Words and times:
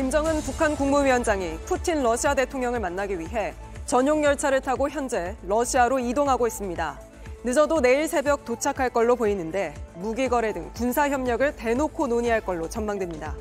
김정은 0.00 0.40
북한 0.40 0.74
국무위원장이 0.76 1.58
푸틴 1.66 2.02
러시아 2.02 2.34
대통령을 2.34 2.80
만나기 2.80 3.18
위해 3.18 3.52
전용 3.84 4.24
열차를 4.24 4.62
타고 4.62 4.88
현재 4.88 5.36
러시아로 5.42 5.98
이동하고 5.98 6.46
있습니다. 6.46 6.98
늦어도 7.44 7.82
내일 7.82 8.08
새벽 8.08 8.46
도착할 8.46 8.88
걸로 8.88 9.14
보이는데 9.14 9.74
무기 9.96 10.26
거래 10.30 10.54
등 10.54 10.70
군사 10.74 11.10
협력을 11.10 11.54
대놓고 11.54 12.06
논의할 12.06 12.40
걸로 12.40 12.66
전망됩니다. 12.66 13.34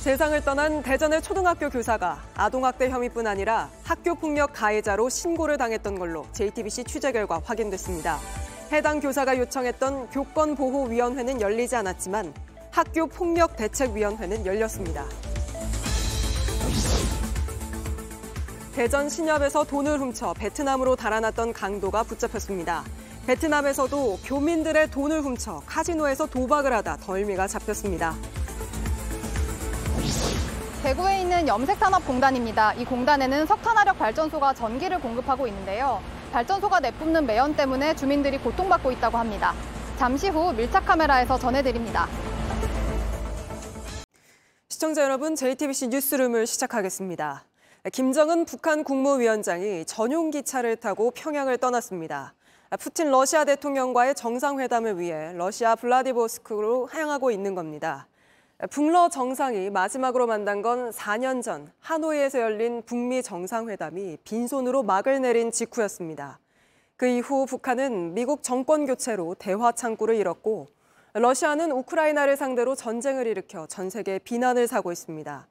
세상을 0.00 0.42
떠난 0.42 0.82
대전의 0.82 1.20
초등학교 1.20 1.68
교사가 1.68 2.18
아동학대 2.36 2.88
혐의뿐 2.88 3.26
아니라 3.26 3.68
학교 3.82 4.14
폭력 4.14 4.54
가해자로 4.54 5.10
신고를 5.10 5.58
당했던 5.58 5.98
걸로 5.98 6.24
JTBC 6.32 6.84
취재 6.84 7.12
결과 7.12 7.42
확인됐습니다. 7.44 8.20
해당 8.72 9.00
교사가 9.00 9.36
요청했던 9.36 10.08
교권보호위원회는 10.08 11.42
열리지 11.42 11.76
않았지만 11.76 12.32
학교 12.70 13.06
폭력 13.06 13.56
대책위원회는 13.56 14.46
열렸습니다. 14.46 15.04
대전 18.74 19.08
신협에서 19.08 19.64
돈을 19.64 19.98
훔쳐 19.98 20.32
베트남으로 20.34 20.94
달아났던 20.94 21.52
강도가 21.52 22.04
붙잡혔습니다. 22.04 22.84
베트남에서도 23.26 24.20
교민들의 24.24 24.90
돈을 24.90 25.22
훔쳐 25.22 25.60
카지노에서 25.66 26.26
도박을 26.26 26.72
하다 26.72 26.98
덜미가 26.98 27.48
잡혔습니다. 27.48 28.14
대구에 30.82 31.20
있는 31.20 31.46
염색산업공단입니다. 31.46 32.74
이 32.74 32.84
공단에는 32.84 33.46
석탄화력 33.46 33.98
발전소가 33.98 34.54
전기를 34.54 35.00
공급하고 35.00 35.46
있는데요. 35.48 36.00
발전소가 36.32 36.80
내뿜는 36.80 37.26
매연 37.26 37.56
때문에 37.56 37.94
주민들이 37.96 38.38
고통받고 38.38 38.92
있다고 38.92 39.18
합니다. 39.18 39.52
잠시 39.98 40.28
후 40.28 40.52
밀착 40.54 40.86
카메라에서 40.86 41.38
전해드립니다. 41.38 42.08
시청자 44.72 45.02
여러분, 45.02 45.34
JTBC 45.34 45.88
뉴스룸을 45.88 46.46
시작하겠습니다. 46.46 47.44
김정은 47.92 48.44
북한 48.44 48.84
국무위원장이 48.84 49.84
전용 49.84 50.30
기차를 50.30 50.76
타고 50.76 51.10
평양을 51.10 51.58
떠났습니다. 51.58 52.34
푸틴 52.78 53.10
러시아 53.10 53.44
대통령과의 53.44 54.14
정상회담을 54.14 55.00
위해 55.00 55.32
러시아 55.32 55.74
블라디보스크로 55.74 56.88
향하고 56.92 57.32
있는 57.32 57.56
겁니다. 57.56 58.06
북러 58.70 59.08
정상이 59.08 59.70
마지막으로 59.70 60.28
만난 60.28 60.62
건 60.62 60.90
4년 60.90 61.42
전 61.42 61.72
하노이에서 61.80 62.40
열린 62.40 62.82
북미 62.86 63.24
정상회담이 63.24 64.18
빈손으로 64.22 64.84
막을 64.84 65.20
내린 65.20 65.50
직후였습니다. 65.50 66.38
그 66.96 67.08
이후 67.08 67.44
북한은 67.44 68.14
미국 68.14 68.44
정권 68.44 68.86
교체로 68.86 69.34
대화 69.34 69.72
창구를 69.72 70.14
잃었고 70.14 70.68
러시아는 71.12 71.72
우크라이나를 71.72 72.36
상대로 72.36 72.74
전쟁을 72.74 73.26
일으켜 73.26 73.66
전 73.66 73.90
세계에 73.90 74.20
비난을 74.20 74.68
사고 74.68 74.92
있습니다. 74.92 75.48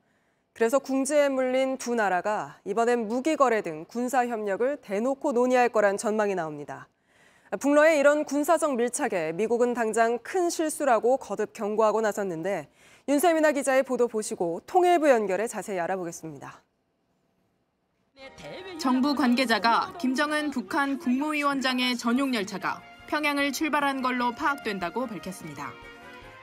그래서 0.54 0.80
궁지에 0.80 1.30
물린 1.30 1.78
두 1.78 1.96
나라가 1.96 2.60
이번엔 2.66 3.08
무기 3.08 3.36
거래 3.36 3.62
등 3.62 3.86
군사 3.88 4.26
협력을 4.26 4.78
대놓고 4.82 5.32
논의할 5.32 5.70
거란 5.70 5.98
전망이 5.98 6.36
나옵니다. 6.36 6.88
북러의 7.60 7.98
이런 7.98 8.26
군사적 8.26 8.76
밀착에 8.76 9.32
미국은 9.34 9.74
당장 9.74 10.20
큰 10.20 10.50
실수라고 10.50 11.18
거듭 11.18 11.54
경고하고 11.54 12.02
나섰는데 12.02 12.70
윤세민아 13.08 13.54
기자의 13.54 13.84
보도 13.84 14.08
보시고 14.08 14.62
통일부 14.66 15.10
연결해 15.10 15.48
자세히 15.48 15.80
알아보겠습니다. 15.80 16.62
정부 18.80 19.16
관계자가 19.16 19.98
김정은 20.00 20.52
북한 20.52 21.00
국무위원장의 21.00 21.98
전용 21.98 22.36
열차가 22.36 22.82
평양을 23.10 23.52
출발한 23.52 24.04
걸로 24.04 24.32
파악된다고 24.36 25.08
밝혔습니다. 25.08 25.74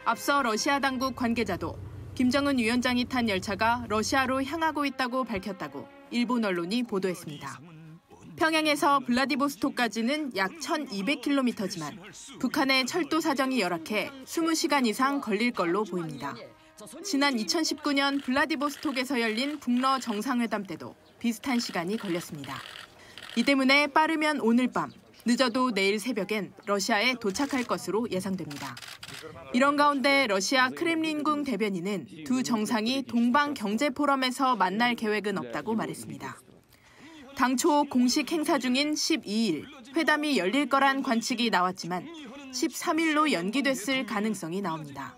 앞서 0.05 0.42
러시아 0.42 0.81
당국 0.81 1.14
관계자도 1.14 1.78
김정은 2.17 2.59
위원장이 2.59 3.05
탄 3.05 3.28
열차가 3.28 3.84
러시아로 3.89 4.42
향하고 4.42 4.84
있다고 4.84 5.22
밝혔다고 5.22 5.87
일본 6.11 6.44
언론이 6.44 6.83
보도했습니다. 6.83 7.61
평양에서 8.34 8.99
블라디보스토크까지는 9.06 10.37
약 10.37 10.50
1,200km지만 10.59 12.00
북한의 12.41 12.87
철도 12.87 13.21
사정이 13.21 13.60
열악해 13.60 14.10
20시간 14.25 14.88
이상 14.88 15.21
걸릴 15.21 15.53
걸로 15.53 15.84
보입니다. 15.84 16.34
지난 17.04 17.37
2019년 17.37 18.22
블라디보스톡에서 18.25 19.21
열린 19.21 19.60
북러 19.60 20.00
정상회담 20.00 20.65
때도 20.65 20.97
비슷한 21.21 21.60
시간이 21.60 21.97
걸렸습니다. 21.97 22.56
이 23.37 23.44
때문에 23.44 23.87
빠르면 23.87 24.41
오늘 24.41 24.66
밤, 24.69 24.91
늦어도 25.26 25.72
내일 25.72 25.98
새벽엔 25.98 26.53
러시아에 26.66 27.14
도착할 27.14 27.64
것으로 27.64 28.09
예상됩니다. 28.12 28.76
이런 29.53 29.76
가운데 29.76 30.28
러시아 30.28 30.70
크렘린궁 30.70 31.42
대변인은 31.42 32.06
두 32.25 32.44
정상이 32.44 33.03
동방 33.03 33.54
경제 33.54 33.91
포럼에서 33.91 34.54
만날 34.54 34.94
계획은 34.94 35.36
없다고 35.36 35.75
말했습니다. 35.75 36.41
당초 37.36 37.84
공식 37.84 38.31
행사 38.31 38.59
중인 38.59 38.94
12일 38.94 39.65
회담이 39.97 40.38
열릴 40.38 40.69
거란 40.69 41.03
관측이 41.03 41.50
나왔지만 41.50 42.06
13일로 42.53 43.32
연기됐을 43.32 44.06
가능성이 44.06 44.62
나옵니다. 44.62 45.16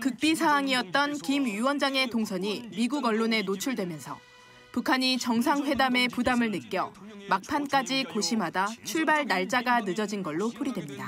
극비 0.00 0.34
사항이었던 0.34 1.18
김 1.18 1.44
위원장의 1.44 2.08
동선이 2.08 2.70
미국 2.74 3.04
언론에 3.04 3.42
노출되면서 3.42 4.18
북한이 4.72 5.18
정상회담에 5.18 6.08
부담을 6.08 6.50
느껴 6.50 6.92
막판까지 7.28 8.04
고심하다 8.04 8.68
출발 8.84 9.26
날짜가 9.26 9.80
늦어진 9.80 10.22
걸로 10.22 10.50
풀이됩니다. 10.50 11.06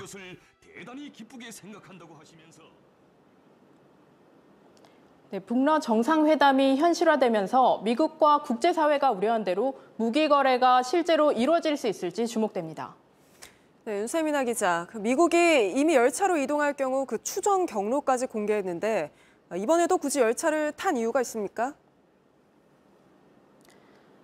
네, 5.31 5.38
북러 5.38 5.78
정상회담이 5.78 6.76
현실화되면서 6.76 7.82
미국과 7.84 8.43
국제사회가 8.43 9.12
우려한 9.12 9.44
대로 9.44 9.78
무기 9.97 10.28
거래가 10.28 10.82
실제로 10.82 11.31
이루어질 11.31 11.77
수 11.77 11.87
있을지 11.87 12.27
주목됩니다. 12.27 12.97
네, 13.84 14.00
윤세민아 14.00 14.44
기자, 14.44 14.88
그 14.91 14.98
미국이 14.98 15.72
이미 15.77 15.94
열차로 15.94 16.37
이동할 16.38 16.75
경우 16.75 17.06
그 17.06 17.22
추정 17.22 17.66
경로까지 17.66 18.27
공개했는데 18.27 19.12
이번에도 19.56 19.98
굳이 19.98 20.19
열차를 20.19 20.72
탄 20.77 20.97
이유가 20.97 21.21
있습니까? 21.21 21.75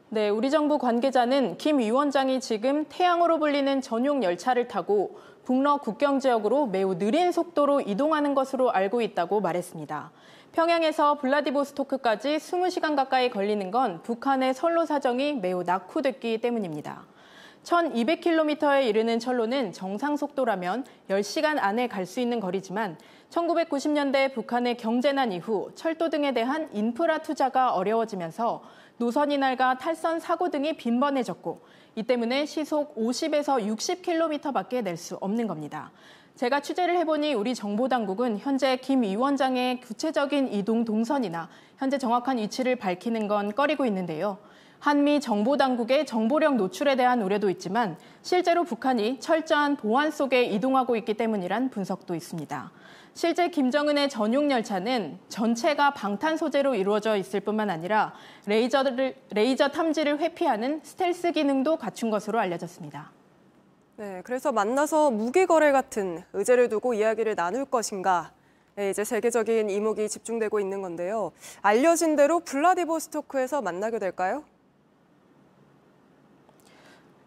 네, 0.08 0.28
우리 0.28 0.52
정부 0.52 0.78
관계자는 0.78 1.58
김 1.58 1.80
위원장이 1.80 2.40
지금 2.40 2.84
태양으로 2.88 3.40
불리는 3.40 3.80
전용 3.80 4.22
열차를 4.22 4.68
타고 4.68 5.18
북러 5.44 5.78
국경 5.78 6.20
지역으로 6.20 6.66
매우 6.68 6.96
느린 6.96 7.32
속도로 7.32 7.80
이동하는 7.80 8.32
것으로 8.36 8.70
알고 8.70 9.00
있다고 9.00 9.40
말했습니다. 9.40 10.12
평양에서 10.52 11.18
블라디보스토크까지 11.18 12.36
20시간 12.36 12.94
가까이 12.94 13.30
걸리는 13.30 13.68
건 13.72 14.00
북한의 14.04 14.54
선로 14.54 14.86
사정이 14.86 15.34
매우 15.34 15.64
낙후됐기 15.64 16.40
때문입니다. 16.40 17.02
1200km에 17.64 18.86
이르는 18.86 19.18
철로는 19.18 19.72
정상 19.72 20.16
속도라면 20.16 20.84
10시간 21.10 21.58
안에 21.58 21.88
갈 21.88 22.06
수 22.06 22.20
있는 22.20 22.38
거리지만 22.38 22.96
1990년대 23.30 24.32
북한의 24.34 24.76
경제난 24.76 25.32
이후 25.32 25.72
철도 25.74 26.08
등에 26.08 26.32
대한 26.32 26.68
인프라 26.72 27.18
투자가 27.18 27.74
어려워지면서 27.74 28.62
노선이 28.98 29.36
낡아 29.36 29.76
탈선 29.76 30.20
사고 30.20 30.50
등이 30.50 30.76
빈번해졌고 30.76 31.60
이 31.96 32.02
때문에 32.02 32.46
시속 32.46 32.96
50에서 32.96 33.62
60km밖에 33.66 34.82
낼 34.82 34.96
수 34.96 35.16
없는 35.16 35.46
겁니다. 35.46 35.90
제가 36.34 36.60
취재를 36.60 36.96
해보니 36.98 37.34
우리 37.34 37.54
정보당국은 37.54 38.38
현재 38.38 38.76
김 38.76 39.02
위원장의 39.02 39.80
구체적인 39.80 40.52
이동 40.52 40.84
동선이나 40.84 41.48
현재 41.78 41.98
정확한 41.98 42.38
위치를 42.38 42.76
밝히는 42.76 43.28
건 43.28 43.54
꺼리고 43.54 43.84
있는데요. 43.86 44.38
한미 44.78 45.20
정보당국의 45.20 46.04
정보력 46.04 46.56
노출에 46.56 46.96
대한 46.96 47.22
우려도 47.22 47.48
있지만 47.50 47.96
실제로 48.22 48.64
북한이 48.64 49.20
철저한 49.20 49.76
보안 49.76 50.10
속에 50.10 50.44
이동하고 50.44 50.96
있기 50.96 51.14
때문이란 51.14 51.70
분석도 51.70 52.14
있습니다. 52.14 52.70
실제 53.16 53.48
김정은의 53.48 54.10
전용 54.10 54.50
열차는 54.50 55.18
전체가 55.30 55.94
방탄 55.94 56.36
소재로 56.36 56.74
이루어져 56.74 57.16
있을 57.16 57.40
뿐만 57.40 57.70
아니라 57.70 58.12
레이저를, 58.44 59.16
레이저 59.30 59.68
탐지를 59.68 60.18
회피하는 60.18 60.82
스텔스 60.84 61.32
기능도 61.32 61.78
갖춘 61.78 62.10
것으로 62.10 62.38
알려졌습니다. 62.38 63.10
네, 63.96 64.20
그래서 64.22 64.52
만나서 64.52 65.10
무기 65.10 65.46
거래 65.46 65.72
같은 65.72 66.24
의제를 66.34 66.68
두고 66.68 66.92
이야기를 66.92 67.36
나눌 67.36 67.64
것인가 67.64 68.32
네, 68.74 68.90
이제 68.90 69.02
세계적인 69.02 69.70
이목이 69.70 70.10
집중되고 70.10 70.60
있는 70.60 70.82
건데요. 70.82 71.32
알려진 71.62 72.16
대로 72.16 72.40
블라디보스토크에서 72.40 73.62
만나게 73.62 73.98
될까요? 73.98 74.44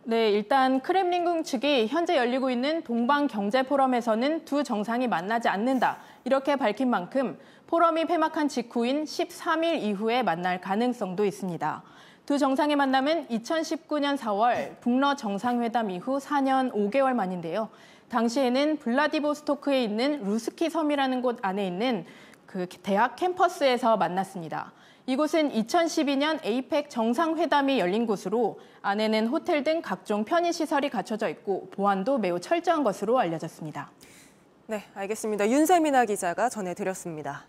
네, 0.05 0.31
일단 0.31 0.79
크렘린궁 0.79 1.43
측이 1.43 1.87
현재 1.87 2.15
열리고 2.15 2.49
있는 2.49 2.81
동방 2.83 3.27
경제 3.27 3.63
포럼에서는 3.63 4.45
두 4.45 4.63
정상이 4.63 5.07
만나지 5.07 5.49
않는다. 5.49 5.97
이렇게 6.23 6.55
밝힌 6.55 6.89
만큼 6.89 7.37
포럼이 7.67 8.05
폐막한 8.05 8.47
직후인 8.47 9.03
13일 9.03 9.83
이후에 9.83 10.23
만날 10.23 10.61
가능성도 10.61 11.25
있습니다. 11.25 11.83
두 12.25 12.37
정상의 12.37 12.77
만남은 12.77 13.27
2019년 13.27 14.17
4월 14.17 14.79
북러 14.79 15.15
정상회담 15.15 15.91
이후 15.91 16.17
4년 16.17 16.71
5개월 16.73 17.13
만인데요. 17.13 17.69
당시에는 18.07 18.77
블라디보스토크에 18.77 19.83
있는 19.83 20.23
루스키 20.23 20.69
섬이라는 20.69 21.21
곳 21.21 21.39
안에 21.41 21.67
있는 21.67 22.05
그 22.45 22.67
대학 22.81 23.15
캠퍼스에서 23.15 23.97
만났습니다. 23.97 24.71
이곳은 25.09 25.53
2012년 25.53 26.39
에이펙 26.45 26.91
정상회담이 26.91 27.79
열린 27.79 28.05
곳으로 28.05 28.59
안에는 28.83 29.25
호텔 29.25 29.63
등 29.63 29.81
각종 29.81 30.23
편의시설이 30.23 30.91
갖춰져 30.91 31.27
있고 31.29 31.67
보안도 31.71 32.19
매우 32.19 32.39
철저한 32.39 32.83
것으로 32.83 33.17
알려졌습니다. 33.17 33.89
네, 34.67 34.83
알겠습니다. 34.93 35.49
윤세민아 35.49 36.05
기자가 36.05 36.47
전해드렸습니다. 36.49 37.47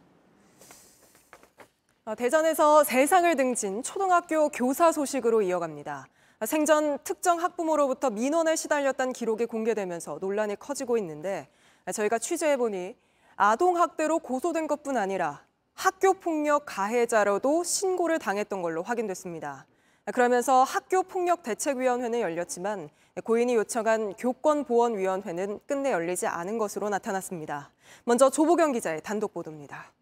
아, 2.06 2.14
대전에서 2.14 2.82
세상을 2.82 3.36
등진 3.36 3.82
초등학교 3.82 4.48
교사 4.48 4.90
소식으로 4.90 5.42
이어갑니다. 5.42 6.06
아, 6.38 6.46
생전 6.46 7.00
특정 7.04 7.42
학부모로부터 7.42 8.08
민원에 8.08 8.56
시달렸다는 8.56 9.12
기록이 9.12 9.44
공개되면서 9.44 10.16
논란이 10.18 10.56
커지고 10.56 10.96
있는데 10.96 11.50
아, 11.84 11.92
저희가 11.92 12.18
취재해보니 12.18 12.96
아동학대로 13.36 14.20
고소된 14.20 14.66
것뿐 14.66 14.96
아니라 14.96 15.44
학교폭력 15.80 16.64
가해자로도 16.66 17.64
신고를 17.64 18.18
당했던 18.18 18.60
걸로 18.60 18.82
확인됐습니다. 18.82 19.66
그러면서 20.12 20.62
학교폭력대책위원회는 20.62 22.20
열렸지만 22.20 22.90
고인이 23.24 23.54
요청한 23.54 24.12
교권보원위원회는 24.12 25.60
끝내 25.66 25.92
열리지 25.92 26.26
않은 26.26 26.58
것으로 26.58 26.90
나타났습니다. 26.90 27.72
먼저 28.04 28.28
조보경 28.28 28.72
기자의 28.72 29.00
단독 29.02 29.32
보도입니다. 29.32 29.94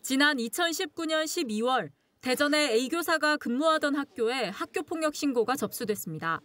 지난 0.00 0.38
2019년 0.38 1.24
12월 1.24 1.90
대전의 2.22 2.72
A교사가 2.72 3.36
근무하던 3.36 3.94
학교에 3.94 4.48
학교폭력 4.48 5.14
신고가 5.14 5.54
접수됐습니다. 5.54 6.40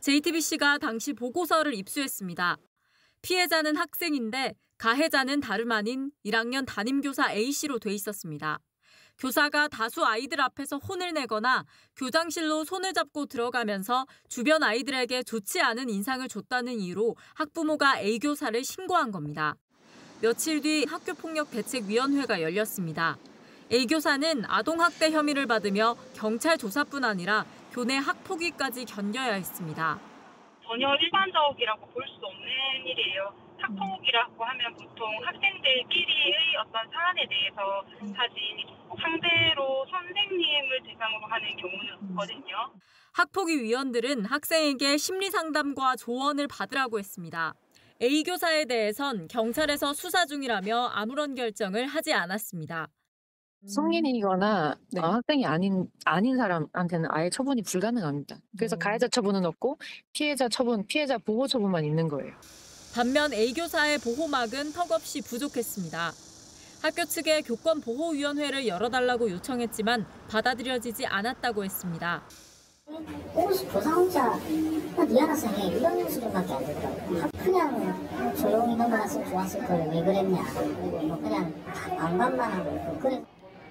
JTBC가 0.00 0.78
당시 0.78 1.12
보고서를 1.12 1.74
입수했습니다. 1.74 2.56
피해자는 3.22 3.76
학생인데 3.76 4.56
가해자는 4.82 5.38
다름 5.38 5.70
아닌 5.70 6.10
1학년 6.26 6.66
담임교사 6.66 7.32
A씨로 7.32 7.78
돼 7.78 7.92
있었습니다. 7.92 8.58
교사가 9.16 9.68
다수 9.68 10.04
아이들 10.04 10.40
앞에서 10.40 10.78
혼을 10.78 11.12
내거나 11.12 11.64
교장실로 11.94 12.64
손을 12.64 12.92
잡고 12.92 13.26
들어가면서 13.26 14.06
주변 14.28 14.64
아이들에게 14.64 15.22
좋지 15.22 15.60
않은 15.60 15.88
인상을 15.88 16.26
줬다는 16.26 16.80
이유로 16.80 17.14
학부모가 17.36 18.00
A교사를 18.00 18.64
신고한 18.64 19.12
겁니다. 19.12 19.54
며칠 20.20 20.60
뒤 20.60 20.84
학교폭력대책위원회가 20.86 22.42
열렸습니다. 22.42 23.16
A교사는 23.70 24.44
아동학대 24.48 25.12
혐의를 25.12 25.46
받으며 25.46 25.94
경찰 26.16 26.58
조사뿐 26.58 27.04
아니라 27.04 27.44
교내 27.70 27.98
학폭위까지 27.98 28.86
견뎌야 28.86 29.34
했습니다. 29.34 30.00
전혀 30.66 30.92
일반적이라고 30.96 31.86
볼 31.86 32.02
수 32.04 32.26
없는 32.26 32.86
일이에요. 32.86 33.51
학폭이라고 33.62 34.44
하면 34.44 34.74
보통 34.74 35.08
학생들끼리의 35.24 36.56
어떤 36.60 36.90
사안에 36.90 37.26
대해서 37.28 37.84
하지 38.14 38.66
상대로 39.00 39.86
선생님을 39.90 40.82
대상으로 40.84 41.26
하는 41.26 41.56
경우는 41.56 41.94
없거든요. 42.10 42.56
학폭위 43.12 43.62
위원들은 43.62 44.24
학생에게 44.24 44.96
심리 44.96 45.30
상담과 45.30 45.96
조언을 45.96 46.48
받으라고 46.48 46.98
했습니다. 46.98 47.54
A 48.00 48.24
교사에 48.24 48.64
대해선 48.64 49.28
경찰에서 49.28 49.92
수사 49.92 50.26
중이라며 50.26 50.88
아무런 50.92 51.34
결정을 51.34 51.86
하지 51.86 52.12
않았습니다. 52.12 52.88
성인이거나 53.64 54.74
네. 54.92 55.00
어, 55.00 55.12
학생이 55.12 55.46
아닌 55.46 55.86
아닌 56.04 56.36
사람한테는 56.36 57.08
아예 57.12 57.30
처분이 57.30 57.62
불가능합니다. 57.62 58.36
그래서 58.58 58.74
음. 58.76 58.78
가해자 58.80 59.06
처분은 59.06 59.44
없고 59.44 59.78
피해자 60.12 60.48
처분, 60.48 60.84
피해자 60.86 61.16
보호 61.16 61.46
처분만 61.46 61.84
있는 61.84 62.08
거예요. 62.08 62.34
반면 62.94 63.32
A 63.32 63.54
교사의 63.54 63.98
보호막은 63.98 64.74
턱없이 64.74 65.22
부족했습니다. 65.22 66.12
학교 66.82 67.04
측에 67.06 67.40
교권 67.40 67.80
보호위원회를 67.80 68.66
열어달라고 68.66 69.30
요청했지만 69.30 70.04
받아들여지지 70.28 71.06
않았다고 71.06 71.64
했습니다. 71.64 72.22
혹시 73.34 73.64
교사 73.66 73.92
혼자 73.92 74.34
미안하세요 74.36 75.78
이런 75.78 76.10
수준밖에 76.10 76.52
안 76.52 76.66
되더라고요 76.66 77.30
그냥 77.42 78.36
조용히 78.36 78.76
넘어갔으면 78.76 79.30
좋았을 79.30 79.64
걸왜 79.64 80.04
그랬냐 80.04 80.42
뭐 80.42 81.18
그냥 81.22 81.64
반반만 81.96 82.52
하고 82.52 82.98
그래 83.00 83.24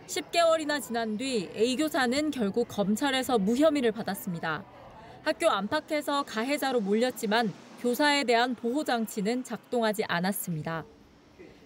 10개월이나 0.07 0.81
지난 0.81 1.17
뒤 1.17 1.51
A 1.55 1.75
교사는 1.75 2.31
결국 2.31 2.67
검찰에서 2.69 3.37
무혐의를 3.37 3.91
받았습니다. 3.91 4.63
학교 5.23 5.49
안팎에서 5.49 6.23
가해자로 6.23 6.79
몰렸지만 6.79 7.53
교사에 7.81 8.23
대한 8.25 8.53
보호 8.53 8.83
장치는 8.83 9.43
작동하지 9.43 10.03
않았습니다. 10.07 10.85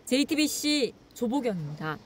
JTBC 0.06 0.94
조보경입니다. 1.14 1.98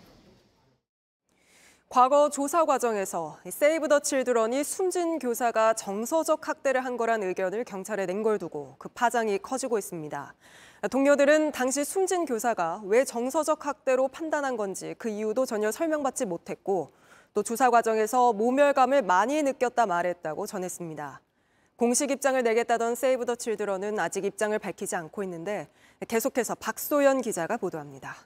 과거 1.90 2.32
조사 2.32 2.66
과정에서 2.66 3.38
세이브 3.48 3.88
더 3.88 4.00
칠드런이 4.00 4.64
숨진 4.64 5.20
교사가 5.20 5.74
정서적 5.76 6.48
학대를 6.48 6.84
한 6.86 6.98
거란 6.98 7.22
의견을 7.22 7.64
경찰에 7.66 8.08
낸 8.08 8.24
걸 8.24 8.40
두고 8.40 8.76
그 8.80 8.90
파장이 8.90 9.38
커지고 9.40 9.78
있습니다. 9.78 10.34
동료들은 10.90 11.52
당시 11.52 11.86
숨진 11.86 12.26
교사가 12.26 12.82
왜 12.86 13.06
정서적 13.06 13.68
학대로 13.68 14.08
판단한 14.08 14.58
건지 14.58 14.96
그 14.98 15.10
이유도 15.10 15.46
전혀 15.46 15.72
설명받지 15.72 16.26
못했고 16.26 16.94
또 17.36 17.44
조사 17.44 17.70
과정에서 17.70 18.34
모멸감을 18.34 19.04
많이 19.04 19.44
느꼈다 19.44 19.86
말했다고 19.86 20.48
전했습니다. 20.48 21.22
공식 21.80 22.12
입장을 22.12 22.44
내겠다던 22.44 22.96
세이브 22.96 23.26
더 23.26 23.36
칠드런은 23.36 23.98
아직 24.00 24.26
입장을 24.26 24.60
밝히지 24.60 24.98
않고 24.98 25.24
있는데 25.24 25.70
계속해서 26.10 26.56
박소연 26.56 27.22
기자가 27.22 27.56
보도합니다. 27.56 28.18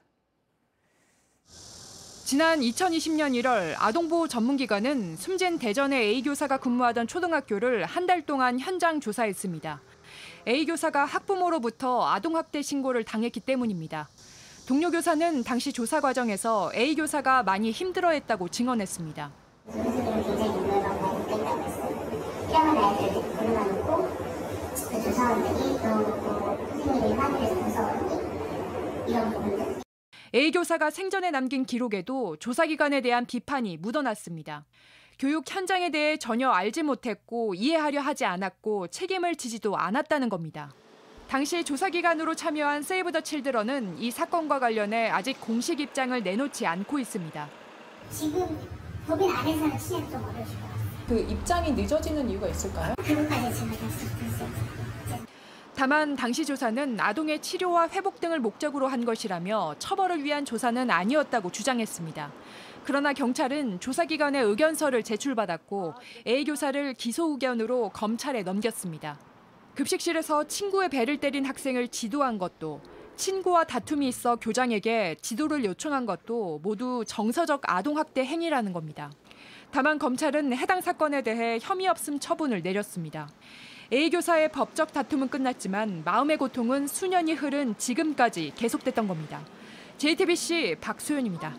지난 2.25 2.61
2020년 2.61 3.39
1월 3.43 3.75
아동보호 3.77 4.27
전문기관은 4.27 5.17
숨진 5.17 5.59
대전의 5.59 6.03
A 6.03 6.23
교사가 6.23 6.57
근무하던 6.57 7.05
초등학교를 7.05 7.85
한 7.85 8.07
달 8.07 8.25
동안 8.25 8.59
현장 8.59 8.99
조사했습니다. 8.99 9.81
A 10.47 10.65
교사가 10.65 11.05
학부모로부터 11.05 12.07
아동학대 12.07 12.63
신고를 12.63 13.03
당했기 13.03 13.39
때문입니다. 13.39 14.09
동료 14.67 14.89
교사는 14.89 15.43
당시 15.43 15.71
조사 15.71 16.01
과정에서 16.01 16.71
A 16.73 16.95
교사가 16.95 17.43
많이 17.43 17.69
힘들어했다고 17.69 18.49
증언했습니다. 18.49 19.31
그 25.23 25.29
조사원들이 25.29 25.77
또 25.81 26.83
선생님이 26.83 27.13
화내서 27.13 27.55
무서웠니 27.55 29.09
이런 29.09 29.31
부분들 29.31 29.83
A 30.35 30.51
교사가 30.51 30.89
생전에 30.89 31.31
남긴 31.31 31.65
기록에도 31.65 32.35
조사 32.37 32.65
기관에 32.65 33.01
대한 33.01 33.25
비판이 33.25 33.77
묻어났습니다. 33.77 34.65
교육 35.19 35.45
현장에 35.47 35.91
대해 35.91 36.17
전혀 36.17 36.49
알지 36.49 36.83
못했고 36.83 37.53
이해하려 37.53 38.01
하지 38.01 38.25
않았고 38.25 38.87
책임을 38.87 39.35
지지도 39.35 39.77
않았다는 39.77 40.29
겁니다. 40.29 40.73
당시 41.29 41.63
조사 41.63 41.89
기관으로 41.89 42.35
참여한 42.35 42.81
세이브 42.81 43.11
더 43.11 43.21
칠드런은 43.21 43.99
이 43.99 44.11
사건과 44.11 44.59
관련해 44.59 45.09
아직 45.09 45.39
공식 45.39 45.79
입장을 45.79 46.21
내놓지 46.21 46.65
않고 46.65 46.99
있습니다. 46.99 47.47
지금 48.09 48.59
법인 49.07 49.31
안에서는 49.31 49.77
취재는 49.77 50.09
좀 50.09 50.23
어려우실 50.23 50.59
것 50.59 50.67
같아요 50.67 50.83
그 51.07 51.19
입장이 51.19 51.71
늦어지는 51.73 52.29
이유가 52.29 52.47
있을까요? 52.47 52.95
그것까지 52.97 53.59
제가 53.59 53.71
다시 53.77 54.12
다만 55.75 56.15
당시 56.15 56.45
조사는 56.45 56.99
아동의 56.99 57.41
치료와 57.41 57.89
회복 57.89 58.21
등을 58.21 58.39
목적으로 58.39 58.87
한 58.87 59.05
것이라며 59.05 59.75
처벌을 59.79 60.23
위한 60.23 60.45
조사는 60.45 60.89
아니었다고 60.89 61.51
주장했습니다. 61.51 62.31
그러나 62.83 63.13
경찰은 63.13 63.79
조사 63.79 64.05
기관의 64.05 64.43
의견서를 64.43 65.03
제출받았고 65.03 65.95
A 66.27 66.45
교사를 66.45 66.93
기소 66.93 67.31
의견으로 67.31 67.89
검찰에 67.89 68.43
넘겼습니다. 68.43 69.19
급식실에서 69.73 70.47
친구의 70.47 70.89
배를 70.89 71.17
때린 71.17 71.45
학생을 71.45 71.87
지도한 71.87 72.37
것도 72.37 72.81
친구와 73.15 73.63
다툼이 73.63 74.07
있어 74.07 74.35
교장에게 74.35 75.15
지도를 75.21 75.65
요청한 75.65 76.05
것도 76.05 76.59
모두 76.61 77.03
정서적 77.07 77.61
아동학대 77.63 78.23
행위라는 78.23 78.73
겁니다. 78.73 79.11
다만 79.71 79.97
검찰은 79.97 80.55
해당 80.55 80.81
사건에 80.81 81.23
대해 81.23 81.57
혐의 81.59 81.87
없음 81.87 82.19
처분을 82.19 82.61
내렸습니다. 82.61 83.27
A 83.93 84.09
교사의 84.09 84.49
법적 84.49 84.91
다툼은 84.91 85.27
끝났지만 85.29 86.01
마음의 86.03 86.37
고통은 86.37 86.87
수년이 86.87 87.33
흐른 87.33 87.77
지금까지 87.77 88.51
계속됐던 88.55 89.07
겁니다. 89.07 89.45
JTBC 89.99 90.77
박소연입니다. 90.81 91.55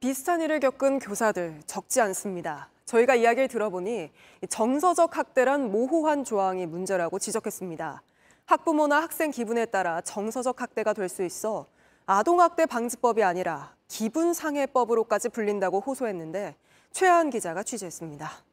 비슷한 0.00 0.40
일을 0.40 0.58
겪은 0.58 1.00
교사들 1.00 1.60
적지 1.66 2.00
않습니다. 2.00 2.70
저희가 2.86 3.14
이야기를 3.14 3.48
들어보니 3.48 4.10
정서적 4.48 5.18
학대란 5.18 5.70
모호한 5.70 6.24
조항이 6.24 6.64
문제라고 6.64 7.18
지적했습니다. 7.18 8.02
학부모나 8.46 9.02
학생 9.02 9.30
기분에 9.30 9.66
따라 9.66 10.00
정서적 10.00 10.62
학대가 10.62 10.94
될 10.94 11.10
수 11.10 11.22
있어 11.24 11.66
아동학대 12.06 12.64
방지법이 12.64 13.22
아니라 13.22 13.74
기분상해법으로까지 13.88 15.28
불린다고 15.28 15.80
호소했는데 15.80 16.56
최하은 16.90 17.28
기자가 17.28 17.62
취재했습니다. 17.62 18.49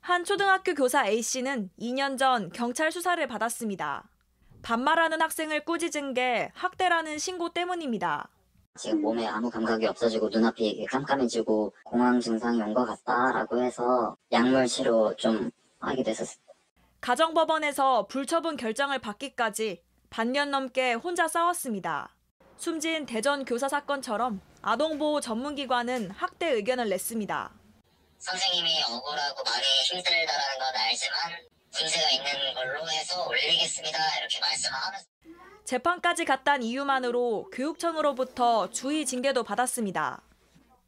한 0.00 0.24
초등학교 0.24 0.74
교사 0.74 1.06
A씨는 1.06 1.70
2년 1.78 2.18
전 2.18 2.50
경찰 2.52 2.90
수사를 2.90 3.24
받았습니다. 3.26 4.08
반말하는 4.62 5.20
학생을 5.20 5.64
꾸짖은 5.64 6.14
게 6.14 6.50
학대라는 6.54 7.18
신고 7.18 7.50
때문입니다. 7.50 8.28
지금 8.76 9.02
몸에 9.02 9.26
아무 9.26 9.50
감각이 9.50 9.86
없어지고 9.86 10.28
눈앞이 10.30 10.86
깜깜해지고 10.86 11.74
공황 11.84 12.20
증상이 12.20 12.60
온 12.62 12.72
것 12.74 12.86
같다라고 12.86 13.62
해서 13.62 14.16
약물 14.32 14.66
치료 14.66 15.14
좀 15.16 15.50
하게 15.80 16.02
됐었어요. 16.02 16.38
가정법원에서 17.00 18.06
불처분 18.06 18.56
결정을 18.56 18.98
받기까지 19.00 19.82
반년 20.08 20.50
넘게 20.50 20.94
혼자 20.94 21.28
싸웠습니다. 21.28 22.14
숨진 22.56 23.06
대전 23.06 23.44
교사 23.44 23.68
사건처럼 23.68 24.40
아동보호 24.62 25.20
전문기관은 25.20 26.10
학대 26.10 26.50
의견을 26.52 26.88
냈습니다. 26.90 27.50
선생님이 28.20 28.82
억울하고 28.84 29.42
많이 29.44 29.64
힘들다라는 29.88 30.58
건 30.58 30.76
알지만 30.76 31.40
문제가 31.72 32.10
있는 32.10 32.54
걸로 32.54 32.88
해서 32.90 33.26
올리겠습니다 33.26 33.98
이렇게 34.18 34.38
말씀을 34.40 34.78
하면서 34.78 35.06
재판까지 35.64 36.24
갔단 36.26 36.62
이유만으로 36.62 37.48
교육청으로부터 37.52 38.70
주의 38.70 39.06
징계도 39.06 39.44
받았습니다. 39.44 40.20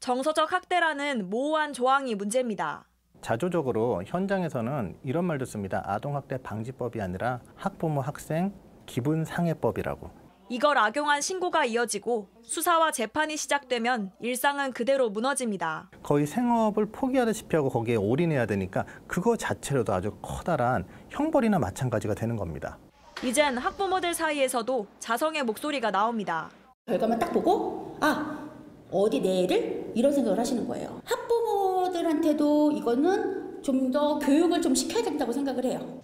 정서적 0.00 0.52
학대라는 0.52 1.30
모호한 1.30 1.72
조항이 1.72 2.16
문제입니다. 2.16 2.88
자조적으로 3.22 4.02
현장에서는 4.04 4.98
이런 5.04 5.24
말도 5.24 5.44
씁니다. 5.44 5.82
아동학대 5.86 6.42
방지법이 6.42 7.00
아니라 7.00 7.40
학부모 7.54 8.00
학생 8.00 8.52
기분상해법이라고. 8.86 10.21
이걸 10.52 10.76
악용한 10.76 11.22
신고가 11.22 11.64
이어지고 11.64 12.28
수사와 12.42 12.92
재판이 12.92 13.38
시작되면 13.38 14.12
일상은 14.20 14.72
그대로 14.74 15.08
무너집니다. 15.08 15.88
거의 16.02 16.26
생업을 16.26 16.92
포기하다시피 16.92 17.56
하고 17.56 17.70
거기에 17.70 17.96
올인해야 17.96 18.44
되니까 18.44 18.84
그거 19.06 19.34
자체로도 19.34 19.94
아주 19.94 20.10
커다란 20.20 20.84
형벌이나 21.08 21.58
마찬가지가 21.58 22.12
되는 22.12 22.36
겁니다. 22.36 22.76
이젠 23.24 23.56
학부모들 23.56 24.12
사이에서도 24.12 24.86
자성의 24.98 25.44
목소리가 25.44 25.90
나옵니다. 25.90 26.50
결과만 26.84 27.18
딱 27.18 27.32
보고 27.32 27.96
아 28.02 28.46
어디 28.90 29.22
내 29.22 29.44
애를 29.44 29.92
이런 29.94 30.12
생각을 30.12 30.38
하시는 30.38 30.68
거예요. 30.68 31.00
학부모들한테도 31.06 32.72
이거는 32.72 33.62
좀 33.62 33.90
더 33.90 34.18
교육을 34.18 34.60
좀 34.60 34.74
시켜야 34.74 35.02
된다고 35.02 35.32
생각을 35.32 35.64
해요. 35.64 36.02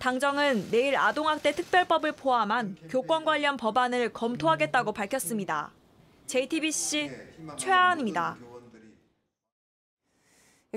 당정은 0.00 0.70
내일 0.70 0.96
아동학대 0.96 1.52
특별법을 1.52 2.12
포함한 2.12 2.74
교권 2.88 3.26
관련 3.26 3.58
법안을 3.58 4.14
검토하겠다고 4.14 4.92
밝혔습니다. 4.92 5.72
JTBC 6.26 7.10
최하은입니다. 7.58 8.38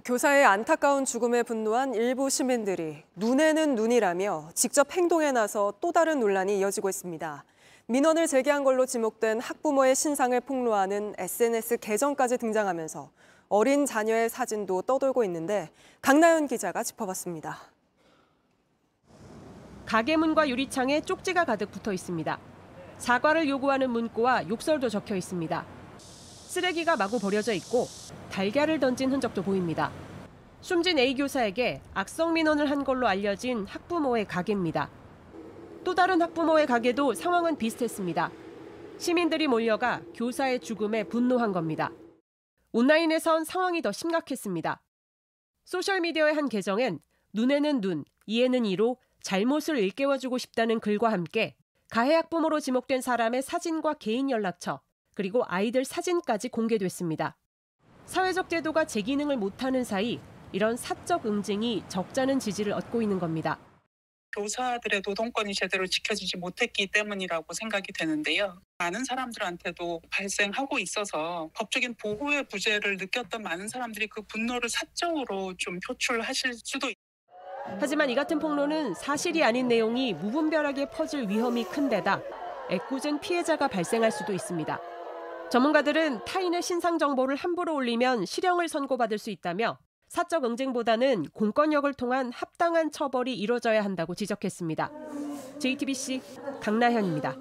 교사의 0.04 0.44
안타까운 0.44 1.06
죽음에 1.06 1.42
분노한 1.44 1.94
일부 1.94 2.30
시민들이 2.30 3.02
눈에는 3.16 3.76
눈이라며 3.76 4.50
직접 4.56 4.92
행동에 4.92 5.32
나서 5.32 5.74
또 5.80 5.94
다른 5.94 6.20
논란이 6.20 6.60
이어지고 6.60 6.90
있습니다. 6.90 7.46
민원을 7.86 8.28
제기한 8.28 8.66
걸로 8.66 8.86
지목된 8.86 9.40
학부모의 9.40 9.96
신상을 9.96 10.38
폭로하는 10.42 11.14
SNS 11.18 11.78
계정까지 11.78 12.40
등장하면서 12.40 13.10
어린 13.48 13.86
자녀의 13.86 14.30
사진도 14.30 14.82
떠돌고 14.82 15.24
있는데 15.24 15.70
강나연 16.02 16.48
기자가 16.48 16.84
짚어봤습니다. 16.84 17.73
가게 19.94 20.18
문과 20.18 20.50
유리창에 20.50 21.02
쪽지가 21.02 21.46
가득 21.46 21.70
붙어 21.70 21.94
있습니다. 21.94 22.40
사과를 22.98 23.48
요구하는 23.48 23.92
문구와 23.92 24.50
욕설도 24.50 24.90
적혀 24.90 25.16
있습니다. 25.16 25.64
쓰레기가 26.00 26.96
마구 26.96 27.20
버려져 27.20 27.54
있고 27.54 27.86
달걀을 28.32 28.80
던진 28.80 29.12
흔적도 29.12 29.44
보입니다. 29.44 29.92
숨진 30.62 30.98
A 30.98 31.14
교사에게 31.14 31.84
악성 31.94 32.34
민원을 32.34 32.72
한 32.72 32.84
걸로 32.84 33.08
알려진 33.08 33.68
학부모의 33.68 34.26
가게입니다. 34.26 34.90
또 35.84 35.94
다른 35.94 36.20
학부모의 36.24 36.66
가게도 36.66 37.14
상황은 37.14 37.60
비슷했습니다. 37.60 38.32
시민들이 38.98 39.46
몰려가 39.46 40.02
교사의 40.16 40.62
죽음에 40.62 41.04
분노한 41.04 41.52
겁니다. 41.52 41.92
온라인에선 42.72 43.44
상황이 43.44 43.84
더 43.84 43.92
심각했습니다. 43.92 44.82
소셜미디어의 45.66 46.34
한 46.34 46.50
계정엔 46.50 46.98
눈에는 47.34 47.82
눈, 47.82 48.06
이에는 48.26 48.66
이로 48.66 48.98
잘못을 49.24 49.80
일깨워주고 49.80 50.38
싶다는 50.38 50.80
글과 50.80 51.12
함께 51.12 51.56
가해 51.90 52.14
학부모로 52.16 52.60
지목된 52.60 53.02
사람의 53.02 53.42
사진과 53.42 53.96
개인 53.96 54.30
연락처, 54.30 54.82
그리고 55.16 55.44
아이들 55.48 55.86
사진까지 55.86 56.50
공개됐습니다. 56.50 57.38
사회적 58.06 58.50
제도가 58.50 58.86
제 58.86 59.02
기능을 59.02 59.38
못하는 59.38 59.84
사이 59.84 60.20
이런 60.52 60.76
사적 60.76 61.26
응징이 61.26 61.84
적잖은 61.88 62.40
지지를 62.40 62.74
얻고 62.74 63.02
있는 63.02 63.18
겁니다. 63.18 63.60
교사들의 64.36 65.04
노동권이 65.06 65.54
제대로 65.54 65.86
지켜지지 65.86 66.38
못했기 66.38 66.88
때문이라고 66.88 67.54
생각이 67.54 67.94
되는데요. 67.94 68.60
많은 68.80 69.06
사람들한테도 69.06 70.02
발생하고 70.10 70.80
있어서 70.80 71.50
법적인 71.54 71.96
보호의 71.96 72.48
부재를 72.48 72.98
느꼈던 72.98 73.44
많은 73.44 73.68
사람들이 73.68 74.08
그 74.08 74.24
분노를 74.24 74.70
사적으로 74.70 75.54
좀 75.58 75.80
표출하실 75.80 76.56
수도 76.64 76.90
있 76.90 76.98
하지만 77.80 78.10
이 78.10 78.16
같은 78.16 78.40
폭로는 78.40 78.94
사실이 78.94 79.44
아닌 79.44 79.68
내용이 79.68 80.14
무분별하게 80.14 80.90
퍼질 80.90 81.28
위험이 81.30 81.64
큰 81.64 81.90
데다 81.90 82.22
애꿎은 82.70 83.20
피해자가 83.20 83.68
발생할 83.68 84.12
수도 84.12 84.34
있습니다. 84.34 84.80
전문가들은 85.50 86.26
타인의 86.26 86.62
신상 86.62 86.98
정보를 86.98 87.36
함부로 87.36 87.76
올리면 87.76 88.26
실형을 88.26 88.68
선고받을 88.68 89.18
수 89.18 89.30
있다며 89.30 89.78
사적 90.08 90.46
응징보다는 90.46 91.30
공권력을 91.34 91.92
통한 91.96 92.32
합당한 92.32 92.92
처벌이 92.92 93.34
이뤄져야 93.36 93.84
한다고 93.84 94.16
지적했습니다. 94.16 94.92
JTBC 95.60 96.22
강나현입니다. 96.62 97.36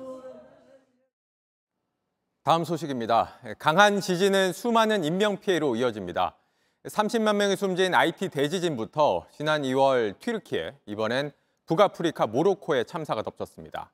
다음 2.45 2.65
소식입니다. 2.65 3.39
강한 3.59 4.01
지진은 4.01 4.53
수많은 4.53 5.05
인명 5.05 5.39
피해로 5.39 5.77
이어집니다. 5.77 6.37
30만 6.85 7.37
명이 7.37 7.55
숨진 7.55 7.95
IT 7.95 8.31
대지진부터 8.31 9.27
지난 9.31 9.63
2월 9.63 10.19
튀르키예, 10.19 10.75
이번엔 10.87 11.31
북아프리카 11.67 12.27
모로코의 12.27 12.87
참사가 12.87 13.23
덮쳤습니다. 13.23 13.93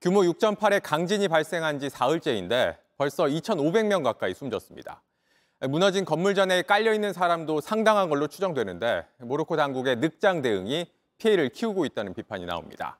규모 0.00 0.20
6.8의 0.20 0.80
강진이 0.82 1.26
발생한 1.26 1.80
지 1.80 1.90
사흘째인데 1.90 2.78
벌써 2.96 3.24
2,500명 3.24 4.04
가까이 4.04 4.32
숨졌습니다. 4.32 5.02
무너진 5.68 6.04
건물 6.04 6.36
전에 6.36 6.62
깔려 6.62 6.94
있는 6.94 7.12
사람도 7.12 7.60
상당한 7.60 8.08
걸로 8.08 8.28
추정되는데 8.28 9.06
모로코 9.18 9.56
당국의 9.56 9.96
늑장 9.96 10.40
대응이 10.40 10.86
피해를 11.18 11.48
키우고 11.48 11.84
있다는 11.84 12.14
비판이 12.14 12.46
나옵니다. 12.46 12.98